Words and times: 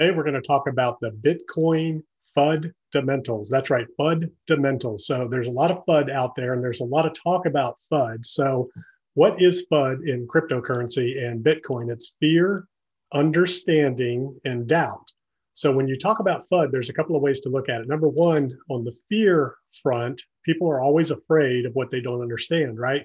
Today 0.00 0.16
we're 0.16 0.22
going 0.22 0.32
to 0.32 0.40
talk 0.40 0.66
about 0.66 0.98
the 1.00 1.10
Bitcoin 1.10 2.02
FUD 2.34 2.72
fundamentals. 2.90 3.50
That's 3.50 3.68
right, 3.68 3.86
FUD 4.00 4.30
fundamentals. 4.48 5.06
So 5.06 5.28
there's 5.30 5.46
a 5.46 5.50
lot 5.50 5.70
of 5.70 5.84
FUD 5.84 6.10
out 6.10 6.34
there 6.34 6.54
and 6.54 6.64
there's 6.64 6.80
a 6.80 6.84
lot 6.84 7.04
of 7.04 7.12
talk 7.12 7.44
about 7.44 7.76
FUD. 7.92 8.24
So 8.24 8.70
what 9.12 9.42
is 9.42 9.66
FUD 9.70 10.08
in 10.08 10.26
cryptocurrency 10.26 11.22
and 11.22 11.44
Bitcoin? 11.44 11.92
It's 11.92 12.14
fear, 12.18 12.64
understanding, 13.12 14.34
and 14.46 14.66
doubt. 14.66 15.04
So 15.52 15.70
when 15.70 15.86
you 15.86 15.98
talk 15.98 16.18
about 16.20 16.44
FUD, 16.50 16.70
there's 16.70 16.88
a 16.88 16.94
couple 16.94 17.14
of 17.14 17.20
ways 17.20 17.40
to 17.40 17.50
look 17.50 17.68
at 17.68 17.82
it. 17.82 17.88
Number 17.88 18.08
one, 18.08 18.56
on 18.70 18.84
the 18.84 18.96
fear 19.10 19.56
front, 19.82 20.24
people 20.46 20.70
are 20.70 20.80
always 20.80 21.10
afraid 21.10 21.66
of 21.66 21.74
what 21.74 21.90
they 21.90 22.00
don't 22.00 22.22
understand, 22.22 22.78
right? 22.78 23.02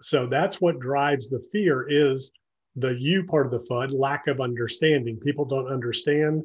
So 0.00 0.28
that's 0.28 0.60
what 0.60 0.78
drives 0.78 1.28
the 1.28 1.44
fear 1.50 1.88
is 1.88 2.30
the 2.76 3.00
U 3.00 3.24
part 3.24 3.46
of 3.46 3.52
the 3.52 3.66
FUD, 3.68 3.92
lack 3.92 4.26
of 4.26 4.40
understanding. 4.40 5.18
People 5.18 5.44
don't 5.44 5.72
understand 5.72 6.44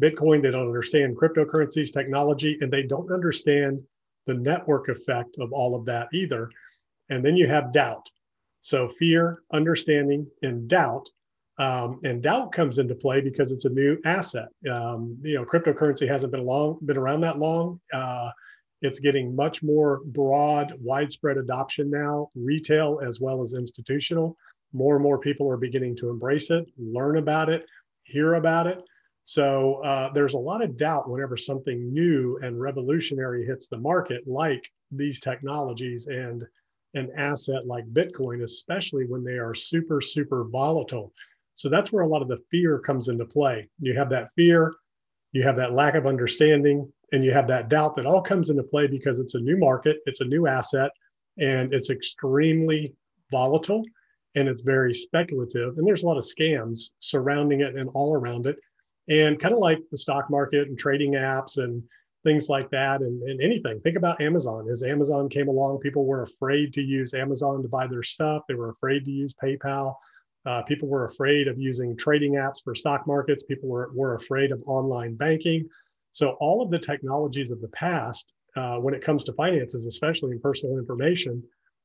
Bitcoin, 0.00 0.42
they 0.42 0.50
don't 0.50 0.66
understand 0.66 1.16
cryptocurrencies, 1.16 1.92
technology, 1.92 2.56
and 2.60 2.72
they 2.72 2.82
don't 2.82 3.12
understand 3.12 3.80
the 4.26 4.34
network 4.34 4.88
effect 4.88 5.36
of 5.38 5.52
all 5.52 5.74
of 5.74 5.84
that 5.86 6.08
either. 6.12 6.50
And 7.10 7.24
then 7.24 7.36
you 7.36 7.46
have 7.48 7.72
doubt. 7.72 8.08
So 8.60 8.88
fear, 8.88 9.42
understanding, 9.52 10.26
and 10.42 10.68
doubt. 10.68 11.08
Um, 11.58 12.00
and 12.04 12.22
doubt 12.22 12.52
comes 12.52 12.78
into 12.78 12.94
play 12.94 13.20
because 13.20 13.52
it's 13.52 13.66
a 13.66 13.70
new 13.70 13.98
asset. 14.06 14.48
Um, 14.70 15.18
you 15.22 15.34
know, 15.34 15.44
cryptocurrency 15.44 16.08
hasn't 16.08 16.32
been 16.32 16.44
long 16.44 16.78
been 16.86 16.96
around 16.96 17.20
that 17.22 17.38
long. 17.38 17.80
Uh, 17.92 18.30
it's 18.80 19.00
getting 19.00 19.36
much 19.36 19.62
more 19.62 20.00
broad, 20.06 20.72
widespread 20.80 21.36
adoption 21.36 21.90
now, 21.90 22.30
retail 22.34 23.00
as 23.06 23.20
well 23.20 23.42
as 23.42 23.52
institutional. 23.52 24.36
More 24.72 24.96
and 24.96 25.02
more 25.02 25.18
people 25.18 25.50
are 25.50 25.56
beginning 25.56 25.96
to 25.96 26.10
embrace 26.10 26.50
it, 26.50 26.64
learn 26.78 27.16
about 27.16 27.48
it, 27.48 27.64
hear 28.04 28.34
about 28.34 28.66
it. 28.66 28.78
So 29.22 29.82
uh, 29.84 30.12
there's 30.12 30.34
a 30.34 30.38
lot 30.38 30.62
of 30.62 30.76
doubt 30.76 31.10
whenever 31.10 31.36
something 31.36 31.92
new 31.92 32.38
and 32.42 32.60
revolutionary 32.60 33.44
hits 33.44 33.68
the 33.68 33.78
market, 33.78 34.26
like 34.26 34.62
these 34.90 35.20
technologies 35.20 36.06
and 36.06 36.44
an 36.94 37.10
asset 37.16 37.66
like 37.66 37.84
Bitcoin, 37.92 38.42
especially 38.42 39.06
when 39.06 39.22
they 39.22 39.38
are 39.38 39.54
super, 39.54 40.00
super 40.00 40.44
volatile. 40.44 41.12
So 41.54 41.68
that's 41.68 41.92
where 41.92 42.02
a 42.02 42.08
lot 42.08 42.22
of 42.22 42.28
the 42.28 42.42
fear 42.50 42.78
comes 42.78 43.08
into 43.08 43.24
play. 43.24 43.68
You 43.80 43.94
have 43.96 44.10
that 44.10 44.32
fear, 44.32 44.72
you 45.32 45.42
have 45.42 45.56
that 45.56 45.72
lack 45.72 45.94
of 45.94 46.06
understanding, 46.06 46.90
and 47.12 47.22
you 47.22 47.32
have 47.32 47.48
that 47.48 47.68
doubt 47.68 47.94
that 47.96 48.06
all 48.06 48.22
comes 48.22 48.50
into 48.50 48.62
play 48.62 48.86
because 48.86 49.18
it's 49.18 49.34
a 49.34 49.40
new 49.40 49.56
market, 49.56 49.98
it's 50.06 50.20
a 50.20 50.24
new 50.24 50.46
asset, 50.46 50.90
and 51.38 51.72
it's 51.74 51.90
extremely 51.90 52.94
volatile 53.30 53.84
and 54.34 54.48
it's 54.48 54.62
very 54.62 54.94
speculative. 54.94 55.78
And 55.78 55.86
there's 55.86 56.04
a 56.04 56.06
lot 56.06 56.16
of 56.16 56.24
scams 56.24 56.90
surrounding 57.00 57.60
it 57.60 57.76
and 57.76 57.90
all 57.94 58.14
around 58.14 58.46
it. 58.46 58.56
And 59.08 59.38
kind 59.40 59.52
of 59.52 59.58
like 59.60 59.80
the 59.90 59.98
stock 59.98 60.30
market 60.30 60.68
and 60.68 60.78
trading 60.78 61.12
apps 61.12 61.58
and 61.58 61.82
things 62.22 62.48
like 62.48 62.70
that 62.70 63.00
and, 63.00 63.22
and 63.22 63.40
anything. 63.40 63.80
Think 63.80 63.96
about 63.96 64.20
Amazon. 64.20 64.68
As 64.70 64.82
Amazon 64.82 65.28
came 65.28 65.48
along, 65.48 65.78
people 65.78 66.04
were 66.04 66.22
afraid 66.22 66.72
to 66.74 66.82
use 66.82 67.14
Amazon 67.14 67.62
to 67.62 67.68
buy 67.68 67.86
their 67.86 68.02
stuff. 68.02 68.42
They 68.46 68.54
were 68.54 68.70
afraid 68.70 69.04
to 69.06 69.10
use 69.10 69.34
PayPal. 69.42 69.94
Uh, 70.46 70.62
people 70.62 70.88
were 70.88 71.04
afraid 71.04 71.48
of 71.48 71.58
using 71.58 71.96
trading 71.96 72.34
apps 72.34 72.62
for 72.62 72.74
stock 72.74 73.06
markets. 73.06 73.42
People 73.42 73.68
were, 73.68 73.90
were 73.94 74.14
afraid 74.14 74.52
of 74.52 74.62
online 74.66 75.14
banking. 75.14 75.68
So, 76.12 76.30
all 76.40 76.62
of 76.62 76.70
the 76.70 76.78
technologies 76.78 77.50
of 77.50 77.60
the 77.60 77.68
past, 77.68 78.32
uh, 78.56 78.76
when 78.76 78.94
it 78.94 79.02
comes 79.02 79.22
to 79.24 79.32
finances, 79.34 79.86
especially 79.86 80.32
in 80.32 80.40
personal 80.40 80.78
information, 80.78 81.42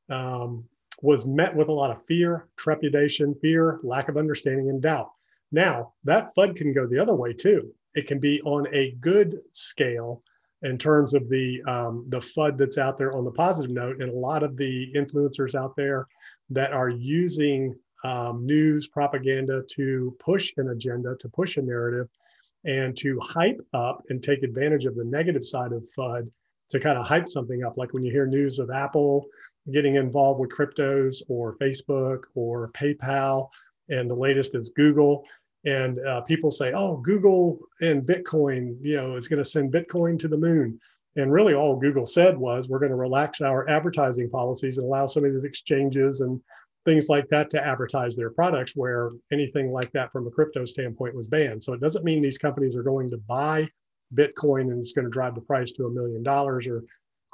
um, 0.10 0.64
was 1.06 1.28
met 1.28 1.56
with 1.56 1.70
a 1.70 1.74
lot 1.74 1.92
of 1.92 2.04
fear, 2.04 2.48
trepidation, 2.58 3.36
fear, 3.36 3.80
lack 3.84 4.10
of 4.10 4.18
understanding, 4.18 4.70
and 4.70 4.82
doubt. 4.82 5.12
Now, 5.52 5.94
that 6.04 6.32
FUD 6.36 6.56
can 6.56 6.74
go 6.74 6.88
the 6.88 7.00
other 7.00 7.16
way 7.16 7.32
too. 7.32 7.72
It 7.94 8.08
can 8.08 8.20
be 8.20 8.42
on 8.42 8.68
a 8.74 8.92
good 9.00 9.36
scale 9.52 10.24
in 10.64 10.78
terms 10.78 11.14
of 11.14 11.30
the 11.30 11.62
um, 11.68 12.06
the 12.10 12.20
FUD 12.20 12.58
that's 12.58 12.80
out 12.80 12.98
there 12.98 13.16
on 13.16 13.24
the 13.24 13.32
positive 13.32 13.72
note, 13.72 14.02
and 14.02 14.12
a 14.12 14.18
lot 14.18 14.42
of 14.42 14.58
the 14.58 14.92
influencers 14.96 15.54
out 15.54 15.76
there 15.76 16.08
that 16.50 16.74
are 16.74 16.90
using 16.90 17.76
um, 18.04 18.46
news 18.46 18.88
propaganda 18.88 19.62
to 19.72 20.16
push 20.20 20.52
an 20.58 20.70
agenda, 20.70 21.16
to 21.20 21.30
push 21.30 21.58
a 21.58 21.62
narrative, 21.62 22.10
and 22.64 22.98
to 22.98 23.20
hype 23.22 23.62
up 23.74 24.02
and 24.10 24.24
take 24.24 24.42
advantage 24.44 24.86
of 24.86 24.96
the 24.96 25.06
negative 25.06 25.46
side 25.46 25.72
of 25.72 25.88
FUD 25.98 26.30
to 26.70 26.80
kind 26.80 26.98
of 26.98 27.08
hype 27.08 27.28
something 27.28 27.64
up. 27.64 27.78
Like 27.78 27.94
when 27.94 28.04
you 28.04 28.12
hear 28.12 28.26
news 28.26 28.58
of 28.58 28.72
Apple 28.72 29.28
getting 29.72 29.96
involved 29.96 30.40
with 30.40 30.52
cryptos 30.52 31.22
or 31.28 31.58
Facebook 31.58 32.24
or 32.36 32.70
PayPal, 32.70 33.50
and 33.90 34.10
the 34.10 34.16
latest 34.16 34.56
is 34.56 34.72
Google. 34.76 35.24
And 35.66 36.00
uh, 36.06 36.22
people 36.22 36.52
say, 36.52 36.74
oh, 36.74 36.98
Google 36.98 37.60
and 37.82 38.04
Bitcoin, 38.04 38.78
you 38.82 38.98
know, 38.98 39.16
is 39.16 39.28
going 39.28 39.42
to 39.42 39.50
send 39.50 39.74
Bitcoin 39.74 40.20
to 40.20 40.28
the 40.28 40.38
moon. 40.38 40.80
And 41.16 41.32
really, 41.32 41.54
all 41.54 41.76
Google 41.78 42.06
said 42.06 42.38
was, 42.38 42.68
we're 42.68 42.80
going 42.80 42.92
to 42.92 42.98
relax 42.98 43.42
our 43.42 43.68
advertising 43.70 44.30
policies 44.30 44.78
and 44.78 44.86
allow 44.86 45.06
some 45.06 45.26
of 45.26 45.34
these 45.34 45.46
exchanges 45.46 46.22
and 46.22 46.40
things 46.86 47.10
like 47.10 47.28
that 47.30 47.50
to 47.50 47.66
advertise 47.66 48.16
their 48.16 48.30
products 48.30 48.74
where 48.76 49.10
anything 49.32 49.72
like 49.72 49.92
that 49.94 50.12
from 50.12 50.28
a 50.28 50.32
crypto 50.32 50.66
standpoint 50.66 51.16
was 51.16 51.28
banned. 51.28 51.64
So 51.64 51.74
it 51.74 51.82
doesn't 51.82 52.06
mean 52.06 52.22
these 52.22 52.38
companies 52.38 52.76
are 52.76 52.84
going 52.84 53.10
to 53.10 53.18
buy 53.18 53.68
Bitcoin 54.14 54.70
and 54.72 54.78
it's 54.78 54.92
going 54.92 55.06
to 55.06 55.12
drive 55.12 55.34
the 55.34 55.42
price 55.42 55.72
to 55.74 55.86
a 55.86 55.90
million 55.90 56.22
dollars 56.22 56.68
or 56.68 56.84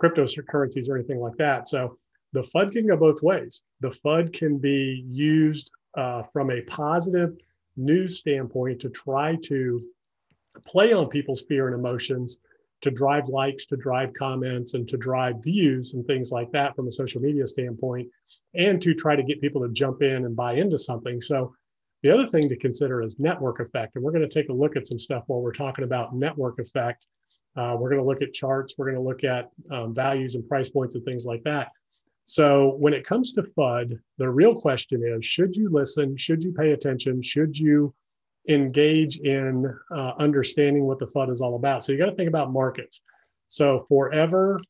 cryptocurrencies 0.02 0.90
or 0.90 0.96
anything 0.96 1.20
like 1.20 1.36
that. 1.38 1.68
So 1.68 1.98
the 2.34 2.42
FUD 2.42 2.72
can 2.72 2.88
go 2.88 2.98
both 2.98 3.22
ways. 3.22 3.64
The 3.82 3.90
FUD 3.90 4.34
can 4.34 4.58
be 4.58 5.04
used 5.08 5.72
uh, 5.98 6.24
from 6.24 6.52
a 6.52 6.62
positive 6.62 7.36
news 7.78 8.20
standpoint 8.20 8.80
to 8.82 8.90
try 8.90 9.38
to 9.44 9.82
play 10.66 10.94
on 10.94 11.08
people's 11.08 11.44
fear 11.44 11.68
and 11.68 11.76
emotions 11.76 12.40
to 12.82 12.92
drive 12.92 13.28
likes, 13.30 13.66
to 13.68 13.78
drive 13.78 14.14
comments, 14.14 14.74
and 14.74 14.88
to 14.88 14.98
drive 14.98 15.36
views 15.44 15.94
and 15.94 16.06
things 16.06 16.32
like 16.32 16.52
that 16.52 16.76
from 16.76 16.88
a 16.88 16.92
social 16.92 17.22
media 17.22 17.46
standpoint, 17.46 18.10
and 18.56 18.82
to 18.82 18.94
try 18.94 19.16
to 19.16 19.24
get 19.24 19.40
people 19.40 19.62
to 19.62 19.70
jump 19.70 20.02
in 20.02 20.26
and 20.26 20.36
buy 20.36 20.54
into 20.54 20.78
something. 20.78 21.22
So, 21.22 21.54
the 22.04 22.12
other 22.12 22.26
thing 22.26 22.50
to 22.50 22.58
consider 22.58 23.04
is 23.04 23.20
network 23.20 23.60
effect. 23.60 23.96
And 23.96 24.04
we're 24.04 24.12
going 24.12 24.28
to 24.28 24.42
take 24.42 24.50
a 24.50 24.54
look 24.54 24.76
at 24.76 24.88
some 24.88 24.98
stuff 24.98 25.24
while 25.28 25.40
we're 25.40 25.52
talking 25.52 25.84
about 25.84 26.16
network 26.16 26.58
effect. 26.58 27.06
Uh, 27.56 27.78
we're 27.80 27.90
going 27.90 28.02
to 28.02 28.08
look 28.08 28.24
at 28.24 28.34
charts, 28.34 28.74
we're 28.76 28.86
going 28.86 28.98
to 28.98 29.08
look 29.08 29.24
at 29.24 29.52
um, 29.70 29.94
values 29.94 30.34
and 30.34 30.48
price 30.48 30.68
points 30.68 30.96
and 30.96 31.06
things 31.06 31.28
like 31.28 31.44
that. 31.44 31.68
So, 32.32 32.76
when 32.80 32.94
it 32.94 33.06
comes 33.06 33.34
to 33.34 33.44
FUD, 33.44 34.00
the 34.18 34.30
real 34.30 34.56
question 34.56 35.04
is 35.04 35.26
should 35.26 35.54
you 35.54 35.70
listen? 35.70 36.16
Should 36.16 36.46
you 36.46 36.54
pay 36.54 36.72
attention? 36.72 37.22
Should 37.22 37.58
you 37.58 37.94
engage 38.48 39.20
in 39.20 39.66
uh, 39.94 40.12
understanding 40.18 40.86
what 40.86 40.98
the 40.98 41.06
FUD 41.06 41.30
is 41.30 41.42
all 41.42 41.56
about. 41.56 41.84
So 41.84 41.92
you 41.92 41.98
got 41.98 42.06
to 42.06 42.16
think 42.16 42.30
about 42.30 42.54
markets. 42.54 43.02
So 43.50 43.86
forever, 43.88 44.62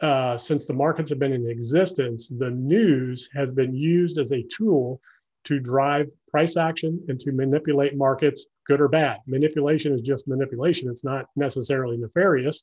uh, 0.00 0.36
since 0.36 0.66
the 0.66 0.72
markets 0.72 1.10
have 1.10 1.18
been 1.18 1.32
in 1.32 1.48
existence, 1.48 2.28
the 2.28 2.50
news 2.50 3.28
has 3.34 3.52
been 3.52 3.74
used 3.74 4.18
as 4.18 4.32
a 4.32 4.44
tool 4.44 5.00
to 5.44 5.58
drive 5.58 6.06
price 6.30 6.56
action 6.56 7.04
and 7.08 7.18
to 7.20 7.32
manipulate 7.32 7.96
markets, 7.96 8.46
good 8.66 8.80
or 8.80 8.88
bad. 8.88 9.18
Manipulation 9.26 9.92
is 9.92 10.00
just 10.00 10.28
manipulation. 10.28 10.88
It's 10.88 11.04
not 11.04 11.26
necessarily 11.34 11.96
nefarious. 11.96 12.62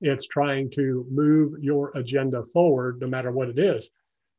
It's 0.00 0.26
trying 0.26 0.70
to 0.72 1.06
move 1.10 1.54
your 1.60 1.90
agenda 1.96 2.44
forward, 2.52 3.00
no 3.00 3.06
matter 3.06 3.32
what 3.32 3.48
it 3.48 3.58
is. 3.58 3.90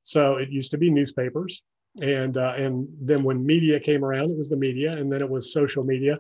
So 0.03 0.37
it 0.37 0.49
used 0.49 0.71
to 0.71 0.77
be 0.77 0.89
newspapers 0.89 1.61
and 2.01 2.37
uh, 2.37 2.53
and 2.55 2.87
then 3.01 3.23
when 3.23 3.45
media 3.45 3.79
came 3.79 4.03
around, 4.05 4.31
it 4.31 4.37
was 4.37 4.49
the 4.49 4.57
media, 4.57 4.93
and 4.93 5.11
then 5.11 5.21
it 5.21 5.29
was 5.29 5.51
social 5.51 5.83
media. 5.83 6.19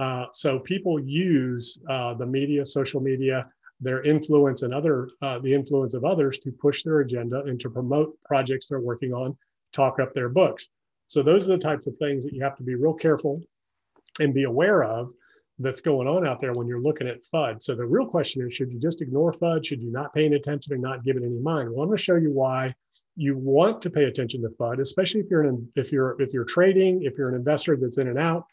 Uh, 0.00 0.26
so 0.32 0.58
people 0.58 0.98
use 0.98 1.78
uh, 1.90 2.14
the 2.14 2.24
media, 2.24 2.64
social 2.64 3.00
media, 3.00 3.46
their 3.80 4.02
influence 4.02 4.62
and 4.62 4.72
other 4.72 5.10
uh, 5.22 5.38
the 5.38 5.52
influence 5.52 5.94
of 5.94 6.04
others 6.04 6.38
to 6.38 6.52
push 6.52 6.82
their 6.82 7.00
agenda 7.00 7.42
and 7.42 7.60
to 7.60 7.68
promote 7.68 8.16
projects 8.24 8.68
they're 8.68 8.80
working 8.80 9.12
on, 9.12 9.36
talk 9.72 10.00
up 10.00 10.14
their 10.14 10.28
books. 10.28 10.68
So 11.06 11.22
those 11.22 11.48
are 11.48 11.56
the 11.56 11.62
types 11.62 11.86
of 11.86 11.96
things 11.98 12.24
that 12.24 12.32
you 12.32 12.42
have 12.42 12.56
to 12.56 12.62
be 12.62 12.74
real 12.74 12.94
careful 12.94 13.42
and 14.20 14.34
be 14.34 14.44
aware 14.44 14.82
of 14.82 15.10
that's 15.58 15.80
going 15.80 16.06
on 16.06 16.26
out 16.26 16.40
there 16.40 16.52
when 16.52 16.66
you're 16.66 16.80
looking 16.80 17.08
at 17.08 17.24
FUD. 17.24 17.60
So 17.62 17.74
the 17.74 17.84
real 17.84 18.06
question 18.06 18.46
is, 18.46 18.54
should 18.54 18.70
you 18.70 18.78
just 18.78 19.02
ignore 19.02 19.32
FUD? 19.32 19.66
Should 19.66 19.82
you 19.82 19.90
not 19.90 20.14
pay 20.14 20.24
any 20.24 20.36
attention 20.36 20.72
and 20.72 20.82
not 20.82 21.04
give 21.04 21.16
it 21.16 21.24
any 21.24 21.38
mind? 21.38 21.70
Well, 21.70 21.82
I'm 21.82 21.88
going 21.88 21.96
to 21.96 22.02
show 22.02 22.16
you 22.16 22.32
why 22.32 22.74
you 23.16 23.36
want 23.36 23.82
to 23.82 23.90
pay 23.90 24.04
attention 24.04 24.42
to 24.42 24.48
FUD, 24.50 24.80
especially 24.80 25.20
if 25.20 25.26
you're 25.30 25.42
an, 25.42 25.68
if 25.74 25.90
you're 25.90 26.20
if 26.20 26.32
you're 26.32 26.44
trading, 26.44 27.02
if 27.02 27.18
you're 27.18 27.28
an 27.28 27.34
investor 27.34 27.76
that's 27.76 27.98
in 27.98 28.08
and 28.08 28.18
out. 28.18 28.44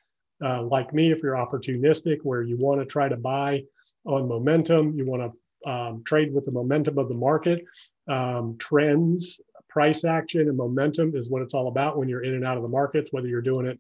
Uh, 0.44 0.64
like 0.64 0.94
me, 0.94 1.12
if 1.12 1.24
you're 1.24 1.36
opportunistic, 1.36 2.18
where 2.24 2.42
you 2.42 2.58
want 2.58 2.82
to 2.82 2.86
try 2.86 3.08
to 3.08 3.16
buy 3.16 3.64
on 4.06 4.28
momentum, 4.28 4.94
you 4.94 5.06
want 5.06 5.22
to 5.22 5.70
um, 5.70 6.04
trade 6.04 6.34
with 6.34 6.46
the 6.46 6.52
momentum 6.52 6.98
of 6.98 7.08
the 7.08 7.18
market. 7.18 7.64
Um, 8.08 8.58
trends, 8.58 9.40
price 9.70 10.04
action, 10.04 10.42
and 10.42 10.58
momentum 10.58 11.16
is 11.16 11.30
what 11.30 11.42
it's 11.42 11.54
all 11.54 11.70
about 11.70 11.98
when 11.98 12.10
you're 12.10 12.24
in 12.24 12.34
and 12.34 12.46
out 12.46 12.58
of 12.58 12.64
the 12.64 12.70
markets, 12.70 13.14
whether 13.14 13.28
you're 13.28 13.42
doing 13.42 13.66
it 13.66 13.80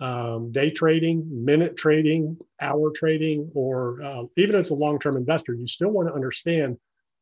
um, 0.00 0.52
day 0.52 0.70
trading, 0.70 1.26
minute 1.44 1.76
trading, 1.76 2.38
hour 2.60 2.90
trading, 2.94 3.50
or 3.54 4.02
uh, 4.02 4.24
even 4.36 4.54
as 4.54 4.70
a 4.70 4.74
long 4.74 4.98
term 4.98 5.16
investor, 5.16 5.54
you 5.54 5.66
still 5.66 5.90
want 5.90 6.08
to 6.08 6.14
understand 6.14 6.76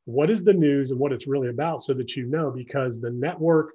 what 0.07 0.31
is 0.31 0.43
the 0.43 0.53
news 0.53 0.91
and 0.91 1.01
what 1.01 1.13
it's 1.13 1.27
really 1.27 1.49
about 1.49 1.81
so 1.83 1.95
that 1.95 2.17
you 2.17 2.27
know 2.27 2.51
because 2.51 3.01
the 3.01 3.11
network 3.11 3.73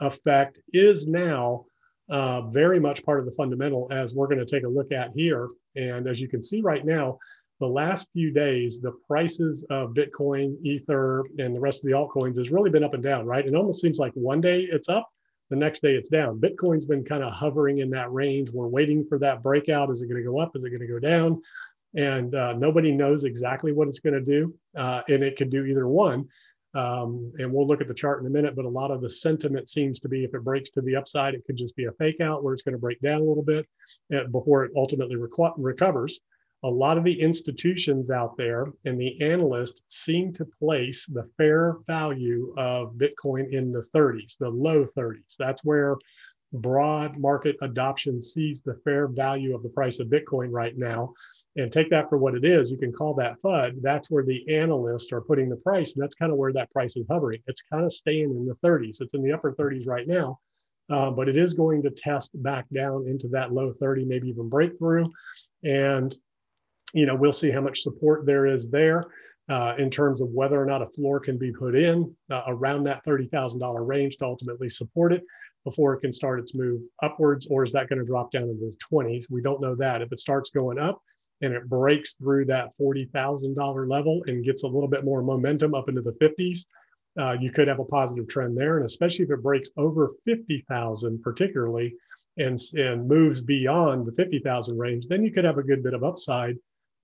effect 0.00 0.60
is 0.72 1.06
now 1.06 1.64
uh, 2.08 2.42
very 2.42 2.78
much 2.78 3.04
part 3.04 3.18
of 3.18 3.26
the 3.26 3.32
fundamental 3.32 3.88
as 3.90 4.14
we're 4.14 4.26
going 4.26 4.38
to 4.38 4.46
take 4.46 4.64
a 4.64 4.68
look 4.68 4.92
at 4.92 5.10
here. 5.14 5.48
And 5.76 6.06
as 6.06 6.20
you 6.20 6.28
can 6.28 6.42
see 6.42 6.60
right 6.60 6.84
now, 6.84 7.18
the 7.60 7.68
last 7.68 8.08
few 8.12 8.32
days, 8.32 8.80
the 8.80 8.92
prices 9.06 9.64
of 9.70 9.94
Bitcoin, 9.94 10.56
Ether, 10.62 11.24
and 11.38 11.54
the 11.54 11.60
rest 11.60 11.84
of 11.84 11.88
the 11.88 11.96
altcoins 11.96 12.36
has 12.36 12.50
really 12.50 12.70
been 12.70 12.84
up 12.84 12.94
and 12.94 13.02
down, 13.02 13.24
right? 13.24 13.46
It 13.46 13.54
almost 13.54 13.80
seems 13.80 13.98
like 13.98 14.12
one 14.14 14.40
day 14.40 14.62
it's 14.62 14.88
up, 14.88 15.08
the 15.52 15.56
next 15.56 15.82
day 15.82 15.92
it's 15.92 16.08
down. 16.08 16.40
Bitcoin's 16.40 16.86
been 16.86 17.04
kind 17.04 17.22
of 17.22 17.30
hovering 17.30 17.80
in 17.80 17.90
that 17.90 18.10
range. 18.10 18.50
We're 18.50 18.68
waiting 18.68 19.04
for 19.06 19.18
that 19.18 19.42
breakout. 19.42 19.90
Is 19.90 20.00
it 20.00 20.06
going 20.06 20.16
to 20.16 20.26
go 20.26 20.38
up? 20.38 20.56
Is 20.56 20.64
it 20.64 20.70
going 20.70 20.80
to 20.80 20.86
go 20.86 20.98
down? 20.98 21.42
And 21.94 22.34
uh, 22.34 22.54
nobody 22.54 22.90
knows 22.90 23.24
exactly 23.24 23.70
what 23.70 23.86
it's 23.86 23.98
going 23.98 24.14
to 24.14 24.22
do. 24.22 24.54
Uh, 24.74 25.02
and 25.08 25.22
it 25.22 25.36
could 25.36 25.50
do 25.50 25.66
either 25.66 25.86
one. 25.86 26.26
Um, 26.72 27.34
and 27.36 27.52
we'll 27.52 27.66
look 27.66 27.82
at 27.82 27.86
the 27.86 27.92
chart 27.92 28.22
in 28.22 28.26
a 28.26 28.30
minute, 28.30 28.56
but 28.56 28.64
a 28.64 28.68
lot 28.68 28.90
of 28.90 29.02
the 29.02 29.10
sentiment 29.10 29.68
seems 29.68 30.00
to 30.00 30.08
be 30.08 30.24
if 30.24 30.32
it 30.34 30.42
breaks 30.42 30.70
to 30.70 30.80
the 30.80 30.96
upside, 30.96 31.34
it 31.34 31.44
could 31.44 31.56
just 31.56 31.76
be 31.76 31.84
a 31.84 31.92
fake 31.92 32.22
out 32.22 32.42
where 32.42 32.54
it's 32.54 32.62
going 32.62 32.72
to 32.72 32.80
break 32.80 33.02
down 33.02 33.20
a 33.20 33.24
little 33.24 33.42
bit 33.42 33.68
uh, 34.16 34.24
before 34.28 34.64
it 34.64 34.72
ultimately 34.74 35.16
reco- 35.16 35.52
recovers 35.58 36.18
a 36.64 36.70
lot 36.70 36.96
of 36.96 37.04
the 37.04 37.20
institutions 37.20 38.10
out 38.10 38.36
there 38.36 38.66
and 38.84 39.00
the 39.00 39.20
analysts 39.20 39.82
seem 39.88 40.32
to 40.34 40.44
place 40.44 41.06
the 41.06 41.28
fair 41.36 41.78
value 41.86 42.54
of 42.56 42.94
Bitcoin 42.94 43.52
in 43.52 43.72
the 43.72 43.84
30s, 43.94 44.36
the 44.38 44.48
low 44.48 44.84
30s. 44.84 45.36
That's 45.38 45.64
where 45.64 45.96
broad 46.52 47.18
market 47.18 47.56
adoption 47.62 48.20
sees 48.20 48.62
the 48.62 48.78
fair 48.84 49.08
value 49.08 49.54
of 49.54 49.62
the 49.62 49.68
price 49.70 49.98
of 49.98 50.08
Bitcoin 50.08 50.48
right 50.50 50.76
now. 50.76 51.12
And 51.56 51.72
take 51.72 51.90
that 51.90 52.08
for 52.08 52.18
what 52.18 52.34
it 52.34 52.44
is. 52.44 52.70
You 52.70 52.76
can 52.76 52.92
call 52.92 53.14
that 53.14 53.40
FUD. 53.42 53.82
That's 53.82 54.10
where 54.10 54.24
the 54.24 54.44
analysts 54.54 55.12
are 55.12 55.20
putting 55.20 55.48
the 55.48 55.56
price. 55.56 55.94
And 55.94 56.02
that's 56.02 56.14
kind 56.14 56.30
of 56.30 56.38
where 56.38 56.52
that 56.52 56.70
price 56.70 56.96
is 56.96 57.06
hovering. 57.10 57.40
It's 57.46 57.62
kind 57.62 57.84
of 57.84 57.92
staying 57.92 58.30
in 58.30 58.46
the 58.46 58.56
30s. 58.66 59.00
It's 59.00 59.14
in 59.14 59.22
the 59.22 59.32
upper 59.32 59.52
30s 59.52 59.86
right 59.86 60.06
now. 60.06 60.38
Uh, 60.90 61.10
but 61.10 61.28
it 61.28 61.36
is 61.36 61.54
going 61.54 61.82
to 61.82 61.90
test 61.90 62.30
back 62.42 62.66
down 62.72 63.06
into 63.08 63.28
that 63.28 63.52
low 63.52 63.72
30, 63.72 64.04
maybe 64.04 64.28
even 64.28 64.48
breakthrough. 64.48 65.08
And 65.64 66.14
you 66.92 67.06
know, 67.06 67.14
we'll 67.14 67.32
see 67.32 67.50
how 67.50 67.60
much 67.60 67.80
support 67.80 68.26
there 68.26 68.46
is 68.46 68.68
there 68.68 69.06
uh, 69.48 69.74
in 69.78 69.90
terms 69.90 70.20
of 70.20 70.28
whether 70.30 70.60
or 70.60 70.66
not 70.66 70.82
a 70.82 70.86
floor 70.86 71.20
can 71.20 71.38
be 71.38 71.52
put 71.52 71.74
in 71.74 72.14
uh, 72.30 72.42
around 72.46 72.84
that 72.84 73.04
$30,000 73.04 73.86
range 73.86 74.16
to 74.16 74.24
ultimately 74.24 74.68
support 74.68 75.12
it 75.12 75.22
before 75.64 75.94
it 75.94 76.00
can 76.00 76.12
start 76.12 76.40
its 76.40 76.54
move 76.54 76.80
upwards, 77.02 77.46
or 77.48 77.62
is 77.62 77.72
that 77.72 77.88
going 77.88 77.98
to 77.98 78.04
drop 78.04 78.32
down 78.32 78.44
into 78.44 78.66
the 78.66 78.76
20s? 78.92 79.30
We 79.30 79.42
don't 79.42 79.60
know 79.60 79.74
that. 79.76 80.02
If 80.02 80.12
it 80.12 80.18
starts 80.18 80.50
going 80.50 80.78
up 80.78 81.00
and 81.40 81.54
it 81.54 81.68
breaks 81.68 82.14
through 82.14 82.46
that 82.46 82.70
$40,000 82.80 83.88
level 83.88 84.22
and 84.26 84.44
gets 84.44 84.64
a 84.64 84.68
little 84.68 84.88
bit 84.88 85.04
more 85.04 85.22
momentum 85.22 85.74
up 85.74 85.88
into 85.88 86.02
the 86.02 86.12
50s, 86.12 86.66
uh, 87.20 87.36
you 87.38 87.50
could 87.50 87.68
have 87.68 87.78
a 87.78 87.84
positive 87.84 88.26
trend 88.26 88.56
there. 88.56 88.76
And 88.76 88.86
especially 88.86 89.24
if 89.24 89.30
it 89.30 89.42
breaks 89.42 89.70
over 89.76 90.12
50,000, 90.24 91.22
particularly, 91.22 91.94
and, 92.38 92.58
and 92.74 93.06
moves 93.06 93.40
beyond 93.40 94.06
the 94.06 94.12
50,000 94.12 94.78
range, 94.78 95.06
then 95.06 95.22
you 95.22 95.30
could 95.30 95.44
have 95.44 95.58
a 95.58 95.62
good 95.62 95.82
bit 95.82 95.94
of 95.94 96.02
upside 96.02 96.56